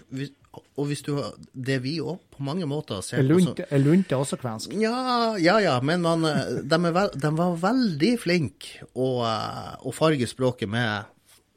Og 0.80 0.88
hvis 0.88 1.04
du 1.04 1.14
har 1.18 1.36
Det 1.52 1.78
vi 1.84 1.98
òg 2.00 2.20
på 2.32 2.44
mange 2.48 2.68
måter 2.68 3.04
ser 3.04 3.20
Er 3.20 3.28
lunte, 3.28 3.68
lunte 3.76 4.16
også 4.16 4.40
kvensk? 4.40 4.72
Ja, 4.80 5.36
ja, 5.36 5.60
ja, 5.60 5.76
men 5.84 6.00
man, 6.08 6.24
eh, 6.32 6.62
de, 6.64 6.80
er 6.88 6.96
vel, 6.96 7.12
de 7.12 7.36
var 7.36 7.60
veldig 7.60 8.14
flinke 8.24 8.88
å, 8.96 9.18
eh, 9.28 9.74
å 9.84 9.92
farge 9.92 10.32
språket 10.32 10.72
med 10.72 11.12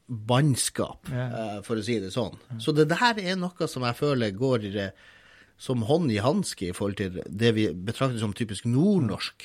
bannskap, 0.07 1.09
eh, 1.09 1.61
for 1.65 1.75
å 1.79 1.83
si 1.83 1.99
det 1.99 2.11
sånn. 2.13 2.37
Så 2.61 2.71
det 2.75 2.89
der 2.91 3.19
er 3.21 3.35
noe 3.39 3.67
som 3.69 3.83
jeg 3.87 3.95
føler 3.97 4.31
går 4.37 4.65
eh, 4.75 4.89
som 5.57 5.81
hånd 5.87 6.11
i 6.11 6.19
hanske 6.21 6.67
i 6.69 6.73
forhold 6.75 6.97
til 6.99 7.21
det 7.25 7.51
vi 7.55 7.73
betrakter 7.73 8.19
som 8.21 8.33
typisk 8.35 8.65
nordnorsk 8.69 9.43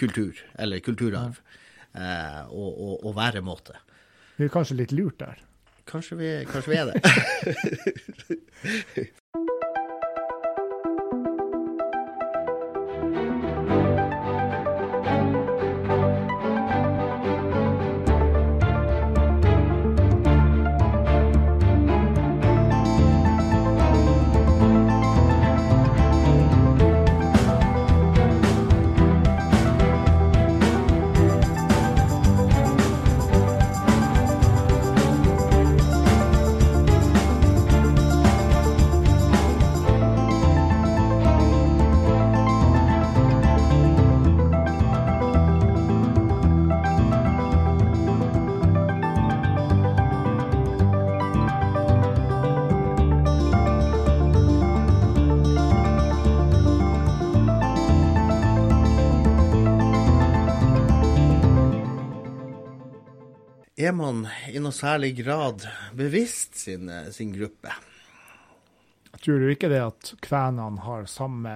kultur, 0.00 0.34
eller 0.58 0.80
kulturarv, 0.80 1.40
yeah. 1.92 2.48
og, 2.48 2.72
og, 2.72 3.04
og 3.04 3.16
væremåte. 3.18 3.76
Vi 4.38 4.44
er 4.46 4.54
kanskje 4.54 4.78
litt 4.78 4.92
lurt 4.96 5.18
der. 5.20 5.36
Kanskje 5.90 6.16
vi, 6.16 6.44
kanskje 6.48 6.70
vi 6.72 6.78
er 6.80 6.86
det. 6.88 6.96
Er 63.90 63.94
man 63.98 64.20
i 64.46 64.60
noe 64.62 64.70
særlig 64.70 65.16
grad 65.18 65.64
bevisst 65.98 66.54
sin, 66.54 66.86
sin 67.10 67.32
gruppe? 67.34 67.72
Tror 69.18 69.42
du 69.42 69.48
ikke 69.50 69.70
det 69.72 69.80
at 69.82 70.12
kvenene 70.22 70.84
har 70.84 71.08
samme 71.10 71.54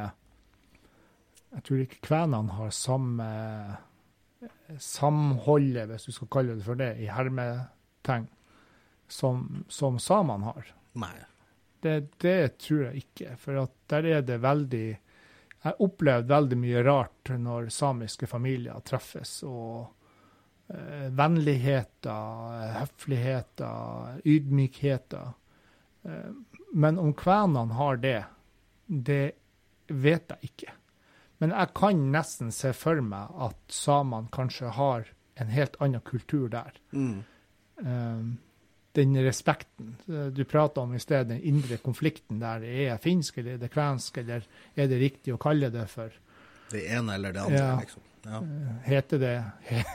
Jeg 1.53 1.63
tror 1.69 1.85
ikke 1.85 2.03
kvenene 2.09 2.59
har 2.59 2.75
samme 2.75 3.29
samholdet, 4.83 5.87
hvis 5.93 6.09
du 6.09 6.17
skal 6.17 6.33
kalle 6.35 6.59
det 6.59 6.67
for 6.67 6.83
det, 6.83 6.91
i 6.99 7.07
hermetegn, 7.07 8.27
som, 9.07 9.65
som 9.71 10.03
samene 10.03 10.51
har. 10.51 10.77
Nei. 10.99 11.15
Det, 11.87 11.99
det 12.19 12.39
tror 12.67 12.89
jeg 12.89 13.07
ikke. 13.07 13.39
For 13.39 13.63
at 13.63 13.79
der 13.95 14.11
er 14.11 14.27
det 14.27 14.43
veldig 14.43 14.87
Jeg 14.91 15.69
har 15.71 15.85
opplevd 15.87 16.35
veldig 16.35 16.65
mye 16.67 16.83
rart 16.83 17.37
når 17.39 17.71
samiske 17.71 18.27
familier 18.27 18.83
treffes. 18.83 19.45
og 19.47 19.93
Vennligheter, 21.15 22.79
høfligheter, 22.79 24.21
ydmykheter. 24.25 25.33
Eh, 26.05 26.31
men 26.73 26.99
om 26.99 27.13
kvenene 27.15 27.75
har 27.79 27.97
det, 28.03 28.25
det 28.87 29.33
vet 29.89 30.33
jeg 30.35 30.51
ikke. 30.51 30.73
Men 31.43 31.53
jeg 31.53 31.75
kan 31.77 32.01
nesten 32.15 32.53
se 32.55 32.73
for 32.77 33.01
meg 33.05 33.35
at 33.45 33.59
samene 33.75 34.31
kanskje 34.33 34.71
har 34.77 35.07
en 35.43 35.51
helt 35.51 35.77
annen 35.83 36.01
kultur 36.07 36.49
der. 36.53 36.77
Um, 36.95 38.37
den 38.95 39.17
respekten 39.27 39.97
du 40.07 40.45
prata 40.47 40.85
om 40.85 40.95
i 40.95 41.01
sted, 41.03 41.27
den 41.27 41.43
indre 41.43 41.77
konflikten 41.83 42.39
der, 42.39 42.63
er 42.63 42.85
jeg 42.93 43.03
finsk 43.03 43.39
eller 43.43 43.57
er 43.57 43.63
det 43.65 43.71
kvensk, 43.75 44.21
eller 44.23 44.47
er 44.79 44.91
det 44.93 45.01
riktig 45.03 45.35
å 45.35 45.41
kalle 45.43 45.73
det 45.75 45.89
for 45.91 46.15
Det 46.71 46.85
ene 46.95 47.17
eller 47.19 47.33
det 47.35 47.43
andre, 47.43 47.59
Ja. 47.59 47.81
liksom. 47.81 48.03
Ja. 48.25 48.39
Eh, 48.41 48.77
Heter 48.89 49.19
det, 49.19 49.35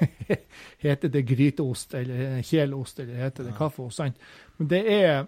heter 0.85 1.09
det 1.09 1.21
gryteost, 1.25 1.93
eller 1.97 2.41
kjelost, 2.45 2.99
eller 2.99 3.15
heter 3.23 3.43
det 3.47 3.53
Ja. 3.55 3.57
kaffeost? 3.57 3.97
Sant? 3.97 4.17
Men 4.57 4.67
det 4.67 4.81
er 4.93 5.27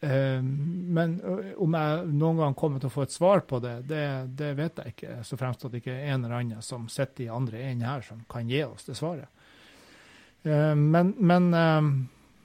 eh, 0.00 0.42
Men 0.42 1.20
om 1.56 1.74
jeg 1.78 2.06
noen 2.12 2.40
gang 2.42 2.54
kommer 2.58 2.80
til 2.82 2.90
å 2.90 2.94
få 2.94 3.02
et 3.06 3.14
svar 3.14 3.40
på 3.48 3.60
det, 3.62 3.76
det, 3.88 4.04
det 4.36 4.50
vet 4.58 4.82
jeg 4.82 4.94
ikke. 4.96 5.18
Så 5.24 5.38
fremst 5.40 5.64
at 5.64 5.72
det 5.72 5.82
ikke 5.82 5.94
er 5.94 6.12
en 6.14 6.24
eller 6.26 6.40
annen 6.42 6.62
som 6.62 6.88
sitter 6.92 7.26
i 7.26 7.32
andre 7.32 7.62
enden 7.70 7.88
her, 7.88 8.02
som 8.06 8.24
kan 8.30 8.50
gi 8.50 8.62
oss 8.66 8.84
det 8.88 8.96
svaret. 8.98 9.28
Eh, 10.44 10.74
men 10.74 11.14
men 11.18 11.52
eh, 11.54 11.92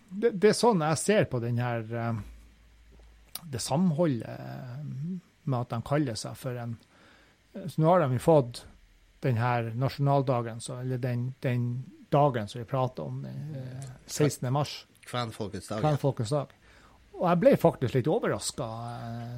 det, 0.10 0.32
det 0.42 0.54
er 0.54 0.58
sånn 0.58 0.82
jeg 0.86 0.98
ser 1.02 1.26
på 1.30 1.42
den 1.44 1.58
her 1.62 1.84
eh, 1.94 2.22
Det 3.52 3.60
samholdet 3.62 4.30
eh, 4.30 4.80
med 5.50 5.60
at 5.60 5.70
de 5.74 5.82
kaller 5.86 6.16
seg 6.18 6.36
for 6.38 6.58
en 6.60 6.78
Så 7.68 7.82
nå 7.82 7.88
har 7.92 8.02
de 8.08 8.18
fått 8.22 8.64
den 9.26 9.38
her 9.38 9.72
nasjonaldagen, 9.76 10.62
så, 10.62 10.80
eller 10.84 10.98
den, 10.98 11.34
den 11.40 11.66
dagen 12.10 12.48
som 12.48 12.60
vi 12.62 12.66
prater 12.66 13.04
om, 13.04 13.22
den, 13.24 13.56
eh, 13.56 13.90
16. 14.06 14.54
mars, 14.54 14.86
Kvenfolkets 15.10 15.68
dag. 15.68 15.82
Kvenfolkets 15.82 16.30
dag. 16.30 16.54
Og 17.20 17.26
jeg 17.28 17.40
ble 17.42 17.56
faktisk 17.60 17.96
litt 17.98 18.08
overraska 18.08 18.68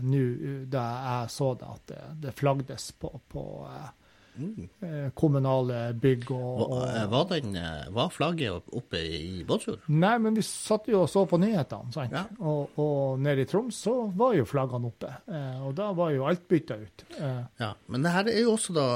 nå 0.05 0.21
uh, 0.21 0.57
da 0.69 0.83
jeg 1.05 1.31
så 1.33 1.53
det, 1.57 1.69
at 1.69 1.85
det, 1.89 2.01
det 2.27 2.33
flagdes 2.37 2.91
på, 3.01 3.09
på 3.31 3.45
eh, 3.71 3.89
Mm. 4.37 4.69
eh, 4.79 5.09
kommunale 5.17 5.93
bygg 5.99 6.29
og, 6.31 6.61
Var, 6.61 6.83
eh, 6.87 7.03
og 7.03 7.11
var, 7.11 7.25
den, 7.33 7.55
eh, 7.59 7.89
var 7.93 8.09
flagget 8.13 8.69
oppe 8.71 9.01
i 9.03 9.43
Båtsfjord? 9.47 9.83
Nei, 9.91 10.13
men 10.23 10.37
vi 10.37 10.43
satt 10.45 10.87
jo 10.87 11.01
og 11.03 11.09
så 11.11 11.25
på 11.27 11.39
nyhetene, 11.41 11.91
sant? 11.93 12.15
Ja. 12.15 12.23
Og, 12.39 12.77
og 12.79 13.19
nede 13.19 13.43
i 13.43 13.49
Troms 13.49 13.81
så 13.83 13.95
var 14.15 14.37
jo 14.37 14.47
flaggene 14.47 14.87
oppe. 14.87 15.11
Og 15.65 15.75
da 15.77 15.89
var 15.97 16.13
jo 16.15 16.25
alt 16.29 16.45
bytta 16.49 16.77
ut. 16.79 17.05
Ja, 17.59 17.73
men 17.91 18.05
det 18.05 18.13
her 18.15 18.29
er 18.31 18.39
jo 18.43 18.53
også 18.55 18.73
da 18.75 18.87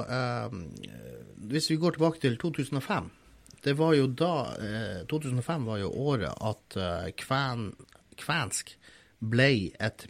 Hvis 1.45 1.69
vi 1.69 1.77
går 1.81 1.95
tilbake 1.97 2.19
til 2.23 2.37
2005 2.41 3.09
Det 3.63 3.75
var 3.77 3.93
jo 3.97 4.07
da 4.07 4.33
eh, 4.61 5.01
2005 5.09 5.65
var 5.67 5.81
jo 5.81 5.91
året 5.91 6.31
at 6.41 6.77
kven, 7.19 7.71
kvensk 8.17 8.75
ble 9.19 9.49
et 9.81 10.05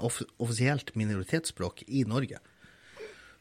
off 0.00 0.22
offisielt 0.42 0.94
minoritetsspråk 0.96 1.84
i 1.86 2.04
Norge. 2.08 2.40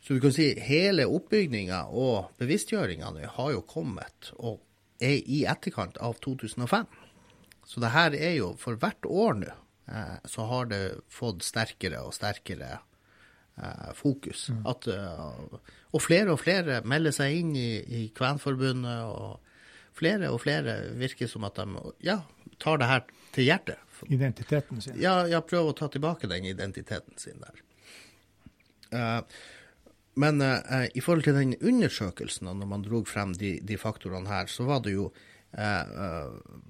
Så 0.06 0.14
du 0.14 0.22
kan 0.22 0.34
si 0.34 0.52
hele 0.62 1.08
oppbygninga 1.10 1.88
og 1.90 2.36
bevisstgjøringa 2.38 3.10
har 3.38 3.54
jo 3.56 3.64
kommet 3.66 4.30
og 4.38 4.60
er 5.02 5.18
i 5.18 5.42
etterkant 5.50 5.98
av 5.98 6.20
2005. 6.22 6.86
Så 7.66 7.82
det 7.82 7.90
her 7.96 8.14
er 8.14 8.36
jo 8.38 8.52
for 8.62 8.78
hvert 8.78 9.08
år 9.10 9.40
nå 9.40 9.50
eh, 9.50 10.20
så 10.30 10.46
har 10.52 10.70
det 10.70 10.82
fått 11.10 11.42
sterkere 11.48 12.04
og 12.06 12.14
sterkere 12.14 12.76
eh, 12.78 13.90
fokus. 13.98 14.52
At, 14.62 14.86
eh, 14.94 15.58
og 15.90 16.06
flere 16.06 16.36
og 16.36 16.44
flere 16.44 16.84
melder 16.86 17.16
seg 17.18 17.40
inn 17.40 17.56
i, 17.58 17.72
i 17.82 18.04
Kvenforbundet, 18.14 19.10
og 19.10 19.42
flere 19.98 20.30
og 20.30 20.44
flere 20.46 20.78
virker 21.02 21.32
som 21.32 21.50
at 21.50 21.58
de 21.58 21.82
ja, 22.06 22.20
tar 22.62 22.78
det 22.78 22.92
her 22.94 23.06
til 23.34 23.50
hjertet. 23.50 23.82
identiteten 24.06 24.82
sin. 24.82 25.02
Ja, 25.02 25.24
ja, 25.26 25.42
prøver 25.42 25.74
å 25.74 25.80
ta 25.82 25.90
tilbake 25.90 26.30
den 26.30 26.46
identiteten 26.46 27.18
sin 27.18 27.42
der. 27.42 27.66
Eh, 28.94 29.22
men 30.16 30.42
eh, 30.42 30.88
i 30.96 31.04
forhold 31.04 31.26
til 31.28 31.36
den 31.36 31.56
undersøkelsen, 31.60 32.48
når 32.48 32.70
man 32.70 32.84
dro 32.86 33.02
frem 33.08 33.34
de, 33.36 33.58
de 33.64 33.78
faktorene 33.80 34.32
her, 34.32 34.48
så 34.52 34.68
var 34.68 34.84
det 34.86 34.96
jo 34.96 35.10
eh, 35.58 35.82
eh, 35.82 36.62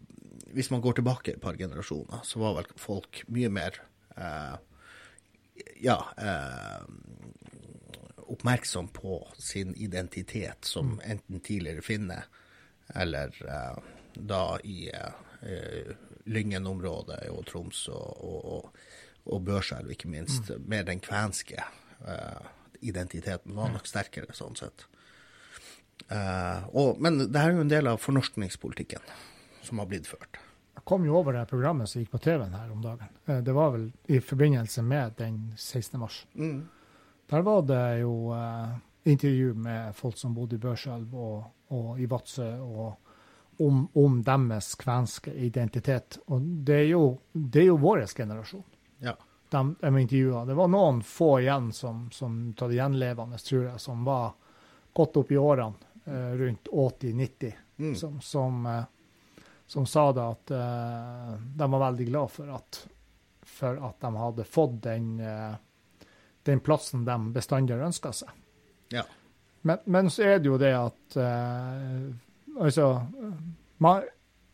Hvis 0.55 0.71
man 0.71 0.81
går 0.81 0.93
tilbake 0.97 1.33
et 1.33 1.41
par 1.41 1.57
generasjoner, 1.59 2.23
så 2.23 2.39
var 2.39 2.55
vel 2.57 2.69
folk 2.79 3.23
mye 3.27 3.49
mer 3.49 3.81
eh, 4.17 4.55
Ja 5.83 5.99
eh, 6.17 6.87
oppmerksom 8.25 8.87
på 8.89 9.19
sin 9.37 9.75
identitet 9.77 10.65
som 10.65 10.97
enten 11.05 11.39
tidligere 11.39 11.85
finne 11.85 12.23
eller 12.95 13.29
eh, 13.45 13.77
da 14.15 14.57
i 14.63 14.89
Lyngen-området 16.25 17.27
og 17.29 17.43
Troms 17.45 17.83
og, 17.93 18.23
og, 18.25 18.45
og, 18.55 18.77
og 19.29 19.43
Børselv, 19.45 19.91
ikke 19.93 20.09
minst. 20.09 20.49
Med 20.65 20.87
den 20.89 21.01
kvenske 21.03 21.59
eh, 22.07 22.47
identiteten 22.81 23.55
var 23.55 23.71
nok 23.73 23.87
sterkere, 23.87 24.33
sånn 24.33 24.57
sett. 24.59 24.87
Uh, 26.11 26.65
og, 26.75 26.99
men 27.01 27.17
det 27.31 27.39
her 27.39 27.53
er 27.53 27.59
jo 27.59 27.63
en 27.65 27.71
del 27.71 27.87
av 27.89 28.01
fornorskningspolitikken 28.03 29.05
som 29.65 29.79
har 29.81 29.87
blitt 29.89 30.09
ført. 30.09 30.37
Jeg 30.75 30.83
kom 30.85 31.05
jo 31.07 31.15
over 31.17 31.33
det 31.33 31.45
programmet 31.49 31.89
som 31.89 32.01
gikk 32.01 32.11
på 32.13 32.21
TV-en 32.25 32.53
her 32.53 32.73
om 32.73 32.81
dagen. 32.83 33.09
Eh, 33.25 33.39
Det 33.41 33.53
var 33.55 33.71
vel 33.73 33.87
i 34.11 34.19
forbindelse 34.21 34.83
med 34.85 35.15
den 35.17 35.39
16. 35.55 35.99
mars. 35.99 36.19
Der 36.35 37.41
var 37.47 37.63
det 37.65 38.01
jo 38.03 38.33
uh, 38.35 38.75
intervju 39.07 39.53
med 39.53 39.95
folk 39.95 40.17
som 40.17 40.35
bodde 40.35 40.59
i 40.59 40.61
Børselv 40.61 41.15
og, 41.15 41.47
og 41.73 41.99
i 41.99 42.05
Vadsø, 42.11 42.51
og 42.61 42.99
om, 43.63 43.85
om 43.95 44.19
deres 44.23 44.75
kvenske 44.75 45.31
identitet. 45.33 46.19
Og 46.27 46.43
det 46.67 46.75
er 46.83 46.89
jo, 46.91 47.05
det 47.33 47.63
er 47.63 47.71
jo 47.71 47.79
vår 47.81 48.05
generasjon 48.11 48.65
Ja. 48.99 49.15
De, 49.55 49.75
de 49.81 49.91
intervjua. 50.03 50.43
Det 50.49 50.55
var 50.59 50.67
noen 50.71 50.99
få 51.07 51.29
igjen 51.41 51.71
som, 51.75 52.05
som 52.11 52.35
av 52.61 52.69
de 52.71 52.77
gjenlevende, 52.79 53.39
tror 53.41 53.63
jeg, 53.69 53.79
som 53.83 54.03
var 54.07 54.33
godt 54.95 55.17
opp 55.23 55.31
i 55.31 55.37
årene, 55.41 55.93
eh, 56.05 56.33
rundt 56.41 56.67
80-90, 56.71 57.61
Mm. 57.77 57.95
som, 57.99 58.21
som, 58.23 58.61
eh, 58.71 58.83
som 59.67 59.83
sa 59.85 60.05
det 60.15 60.23
at 60.23 60.51
eh, 60.55 61.31
de 61.59 61.65
var 61.73 61.81
veldig 61.81 62.05
glad 62.07 62.31
for 62.31 62.51
at, 62.55 62.77
for 63.43 63.81
at 63.83 63.97
de 63.99 64.11
hadde 64.15 64.45
fått 64.47 64.77
den, 64.85 65.09
eh, 65.19 65.57
den 66.47 66.61
plassen 66.63 67.03
de 67.03 67.17
bestandig 67.35 67.75
har 67.75 67.83
ønska 67.89 68.13
seg. 68.15 68.31
Ja. 68.95 69.03
Men, 69.67 69.83
men 69.91 70.07
så 70.13 70.23
er 70.23 70.39
det 70.39 70.47
jo 70.53 70.59
det 70.61 70.71
at 70.77 71.17
eh, 71.19 72.05
Altså 72.55 72.85
man, 73.83 74.05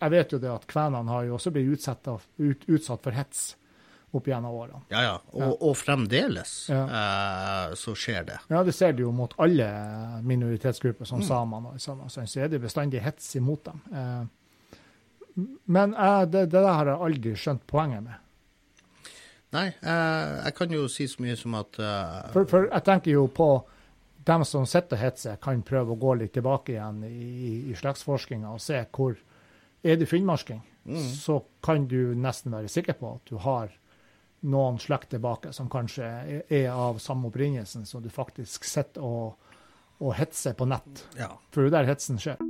Jeg 0.01 0.09
vet 0.15 0.31
jo 0.33 0.39
det 0.41 0.49
at 0.49 0.65
kvenene 0.71 1.13
har 1.13 1.27
jo 1.27 1.35
også 1.37 1.51
blitt 1.53 1.75
utsatt, 1.75 2.07
ut, 2.41 2.63
utsatt 2.65 3.03
for 3.05 3.13
hets 3.13 3.51
opp 4.13 4.25
gjennom 4.27 4.51
årene. 4.53 4.81
Ja, 4.91 5.01
ja. 5.05 5.13
Og, 5.31 5.41
Ja. 5.41 5.49
og 5.69 5.75
fremdeles 5.79 6.69
Ja. 6.69 6.81
eh, 6.85 7.73
så 7.79 7.93
skjer 7.95 8.25
det. 8.27 8.39
Ja, 8.49 8.63
det 8.63 8.73
ser 8.75 8.91
du 8.93 9.03
jo 9.03 9.11
mot 9.11 9.33
alle 9.39 9.67
minoritetsgrupper, 10.23 11.05
som 11.07 11.21
samene 11.23 11.73
og 11.73 11.79
sånn. 11.79 12.03
Så 12.09 12.41
er 12.43 12.47
det 12.51 12.61
bestandig 12.61 13.01
hets 13.01 13.35
imot 13.35 13.63
dem. 13.63 13.81
Eh, 13.93 14.25
men 15.67 15.93
eh, 15.93 16.25
det, 16.25 16.45
det 16.51 16.59
der 16.61 16.73
har 16.73 16.85
jeg 16.91 16.99
aldri 17.07 17.35
skjønt 17.39 17.63
poenget 17.67 18.03
med. 18.03 18.17
Nei, 19.51 19.67
eh, 19.83 20.43
jeg 20.45 20.55
kan 20.55 20.71
jo 20.71 20.85
si 20.87 21.07
så 21.11 21.19
mye 21.23 21.35
som 21.39 21.55
at 21.59 21.79
eh, 21.79 22.31
For, 22.31 22.45
for 22.47 22.67
jeg 22.69 22.83
tenker 22.87 23.11
jo 23.17 23.25
på 23.27 23.49
dem 24.27 24.43
som 24.45 24.67
sitter 24.69 24.95
og 24.95 25.01
hetser, 25.01 25.39
kan 25.41 25.63
prøve 25.65 25.95
å 25.95 25.99
gå 25.99 26.13
litt 26.19 26.33
tilbake 26.37 26.75
igjen 26.75 27.01
i, 27.07 27.71
i 27.71 27.75
slektsforskninga 27.75 28.51
og 28.53 28.61
se 28.61 28.83
hvor 28.93 29.15
Er 29.83 29.95
du 29.97 30.05
finnmarking, 30.05 30.59
så 31.17 31.39
kan 31.65 31.87
du 31.89 32.13
nesten 32.13 32.53
være 32.53 32.69
sikker 32.69 32.93
på 32.99 33.15
at 33.15 33.25
du 33.31 33.39
har 33.41 33.71
noen 34.41 34.79
slekt 34.81 35.11
tilbake 35.13 35.53
som 35.53 35.69
kanskje 35.69 36.07
er, 36.49 36.69
av 36.71 36.99
samme 37.03 37.29
opprinnelsen, 37.29 37.85
som 37.85 38.01
du 38.01 38.09
faktisk 38.09 38.65
sitter 38.65 39.05
og, 39.05 39.53
og 40.01 40.15
hetser 40.17 40.57
på 40.57 40.69
nett. 40.69 41.05
Ja. 41.19 41.33
For 41.53 41.65
det 41.65 41.73
er 41.73 41.81
der 41.81 41.93
hetsen 41.93 42.21
skjer. 42.21 42.41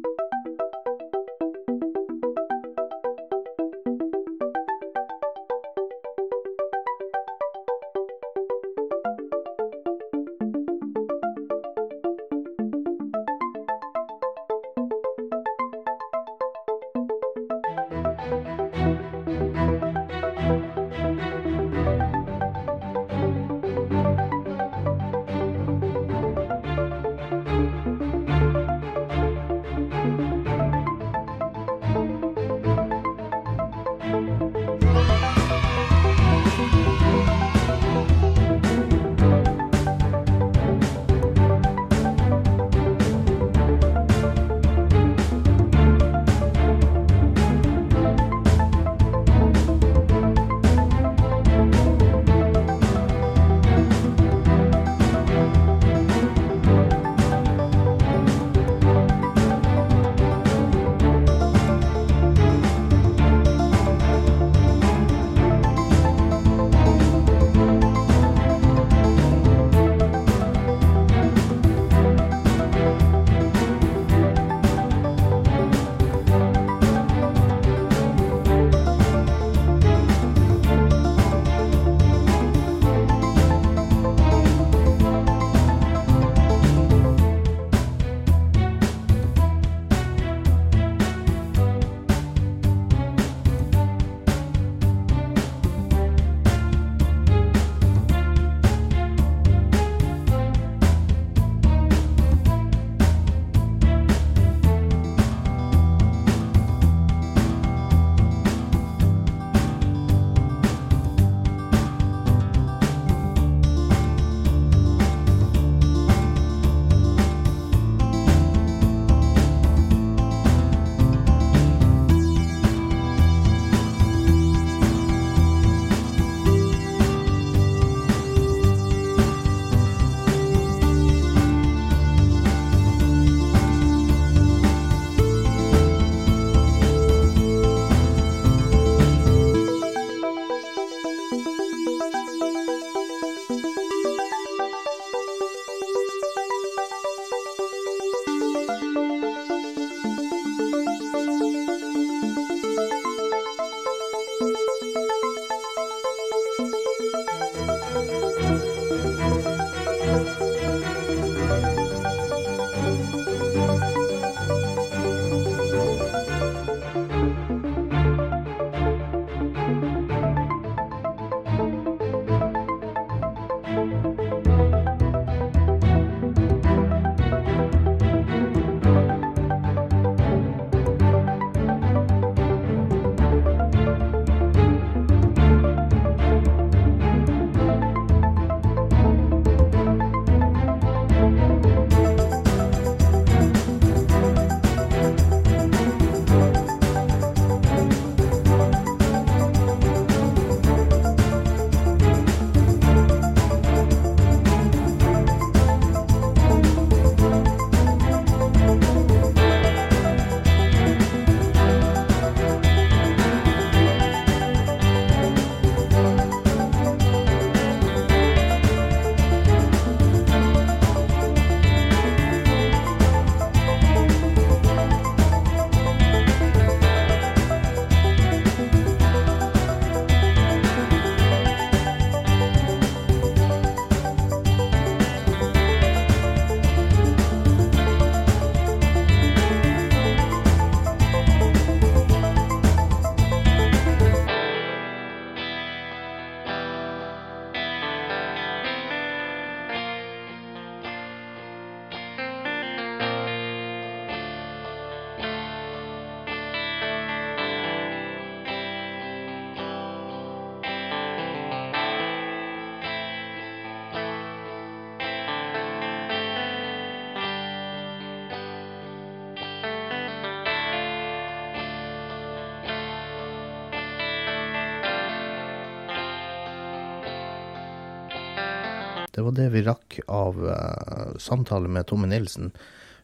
Det 279.11 279.21
var 279.25 279.35
det 279.35 279.49
vi 279.51 279.63
rakk 279.65 279.99
av 280.07 280.39
uh, 280.45 281.17
samtale 281.19 281.67
med 281.67 281.87
Tomme 281.89 282.07
Nilsen. 282.07 282.51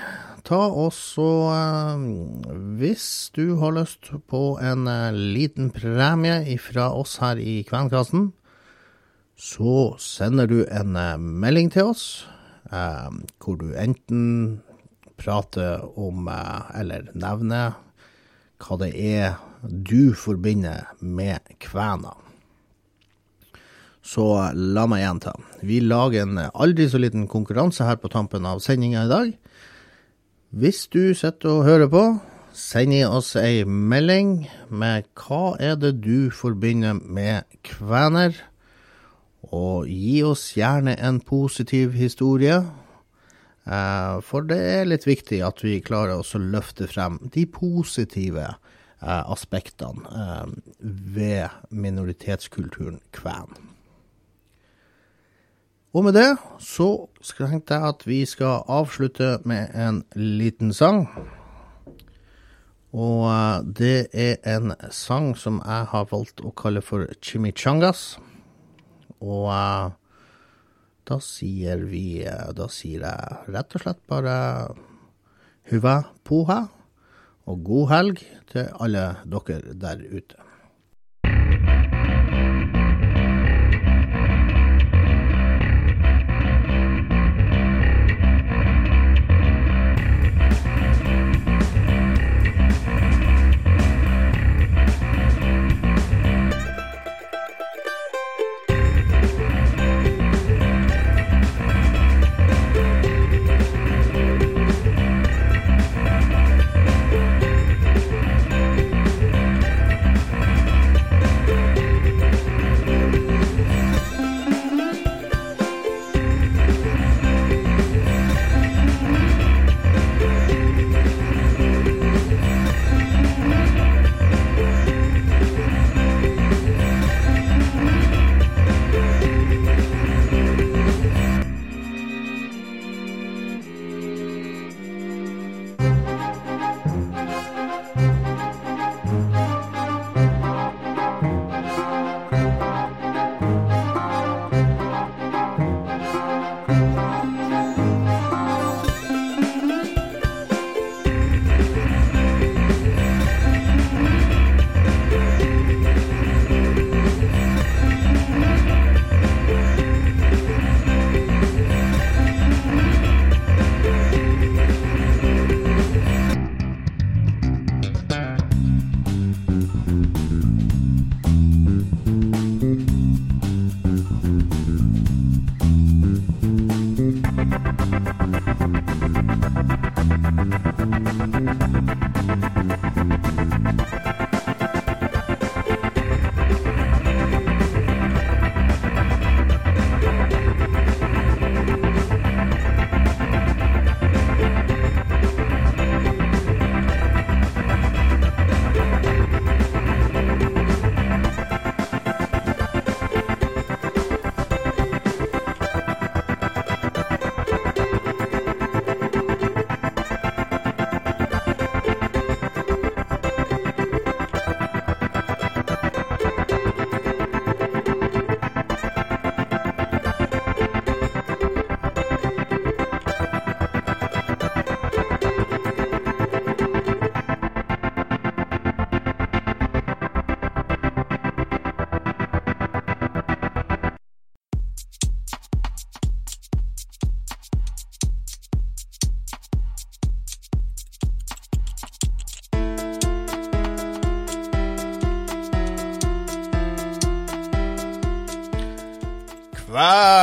ta 0.47 0.59
oss 0.71 0.99
og 1.19 1.49
uh, 1.51 2.53
Hvis 2.79 3.29
du 3.35 3.57
har 3.61 3.75
lyst 3.75 4.11
på 4.31 4.57
en 4.63 4.87
uh, 4.87 5.11
liten 5.11 5.71
premie 5.75 6.55
fra 6.61 6.89
oss 6.95 7.17
her 7.23 7.39
i 7.41 7.59
Kvenkassen, 7.67 8.31
så 9.37 9.97
sender 10.01 10.47
du 10.49 10.61
en 10.63 10.95
uh, 10.95 11.17
melding 11.19 11.71
til 11.73 11.93
oss 11.93 12.07
hvor 12.67 13.55
du 13.55 13.69
enten 13.79 14.57
prater 15.15 15.85
om 15.95 16.25
eller 16.27 17.05
nevner 17.15 17.77
hva 18.59 18.75
det 18.81 18.89
er 18.91 19.37
du 19.63 20.11
forbinder 20.11 20.89
med 20.99 21.47
Kvæna. 21.63 22.11
Så 24.07 24.23
la 24.55 24.85
meg 24.87 25.03
gjenta. 25.03 25.33
Vi 25.67 25.81
lager 25.83 26.23
en 26.23 26.39
aldri 26.47 26.87
så 26.87 27.01
liten 27.01 27.27
konkurranse 27.27 27.83
her 27.83 27.99
på 27.99 28.11
tampen 28.13 28.47
av 28.47 28.61
sendinga 28.63 29.03
i 29.03 29.11
dag. 29.11 29.33
Hvis 30.55 30.85
du 30.87 31.11
sitter 31.11 31.57
og 31.57 31.65
hører 31.67 31.89
på, 31.91 32.03
send 32.55 32.95
oss 33.03 33.35
ei 33.35 33.65
melding 33.67 34.47
med 34.71 35.09
hva 35.19 35.57
er 35.59 35.75
det 35.75 35.97
du 36.05 36.31
forbinder 36.31 36.95
med 37.03 37.43
kvener, 37.67 38.33
og 39.51 39.91
gi 39.91 40.23
oss 40.27 40.49
gjerne 40.57 40.95
en 41.03 41.19
positiv 41.23 41.93
historie. 41.99 42.57
Eh, 43.67 44.15
for 44.23 44.47
det 44.47 44.57
er 44.57 44.89
litt 44.89 45.05
viktig 45.07 45.43
at 45.43 45.61
vi 45.63 45.77
klarer 45.83 46.23
å 46.23 46.41
løfte 46.41 46.87
frem 46.87 47.19
de 47.35 47.45
positive 47.51 48.47
eh, 48.47 49.23
aspektene 49.27 50.07
eh, 50.23 50.51
ved 50.79 51.71
minoritetskulturen 51.71 53.01
kven. 53.15 53.75
Og 55.97 56.03
med 56.05 56.13
det 56.13 56.35
så 56.61 57.07
tenkte 57.25 57.73
jeg 57.73 57.89
at 57.89 58.03
vi 58.05 58.19
skal 58.29 58.61
avslutte 58.69 59.39
med 59.49 59.71
en 59.73 60.03
liten 60.13 60.69
sang. 60.69 61.07
Og 62.93 63.23
eh, 63.31 63.63
det 63.79 63.95
er 64.13 64.35
en 64.45 64.75
sang 64.93 65.31
som 65.33 65.57
jeg 65.63 65.87
har 65.89 66.05
valgt 66.11 66.43
å 66.45 66.53
kalle 66.53 66.83
for 66.85 67.09
chimichangas. 67.17 68.19
Og 69.17 69.49
uh, 69.49 69.89
da 71.09 71.17
sier 71.23 71.81
vi 71.89 72.21
eh, 72.21 72.49
Da 72.53 72.67
sier 72.69 73.01
jeg 73.01 73.53
rett 73.55 73.73
og 73.73 73.81
slett 73.81 74.03
bare 74.05 74.35
huva 75.71 75.95
poha 76.21 76.59
og 77.49 77.63
god 77.65 77.89
helg 77.95 78.21
til 78.51 78.69
alle 78.77 79.07
dere 79.25 79.73
der 79.73 80.05
ute. 80.05 80.46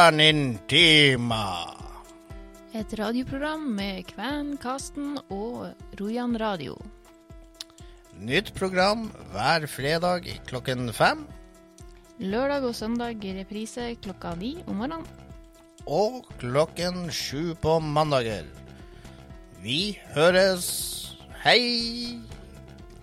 Kvernintima. 0.04 1.64
Et 2.76 2.90
radioprogram 2.98 3.62
med 3.72 4.02
Kvenkasten 4.10 5.14
og 5.32 5.70
Rojan 5.96 6.36
Radio. 6.36 6.74
Nytt 8.20 8.52
program 8.58 9.06
hver 9.32 9.64
fredag 9.64 10.28
klokken 10.44 10.92
fem. 10.92 11.24
Lørdag 12.20 12.68
og 12.68 12.76
søndag 12.76 13.24
i 13.24 13.32
reprise 13.38 13.94
klokka 14.04 14.34
ni 14.36 14.52
om 14.66 14.84
morgenen. 14.84 15.08
Og 15.88 16.20
klokken 16.36 17.08
sju 17.08 17.54
på 17.56 17.80
mandager. 17.80 18.44
Vi 19.64 19.96
høres. 20.12 20.68
Hei! 21.48 22.20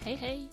Hei, 0.05 0.19
hei. 0.21 0.50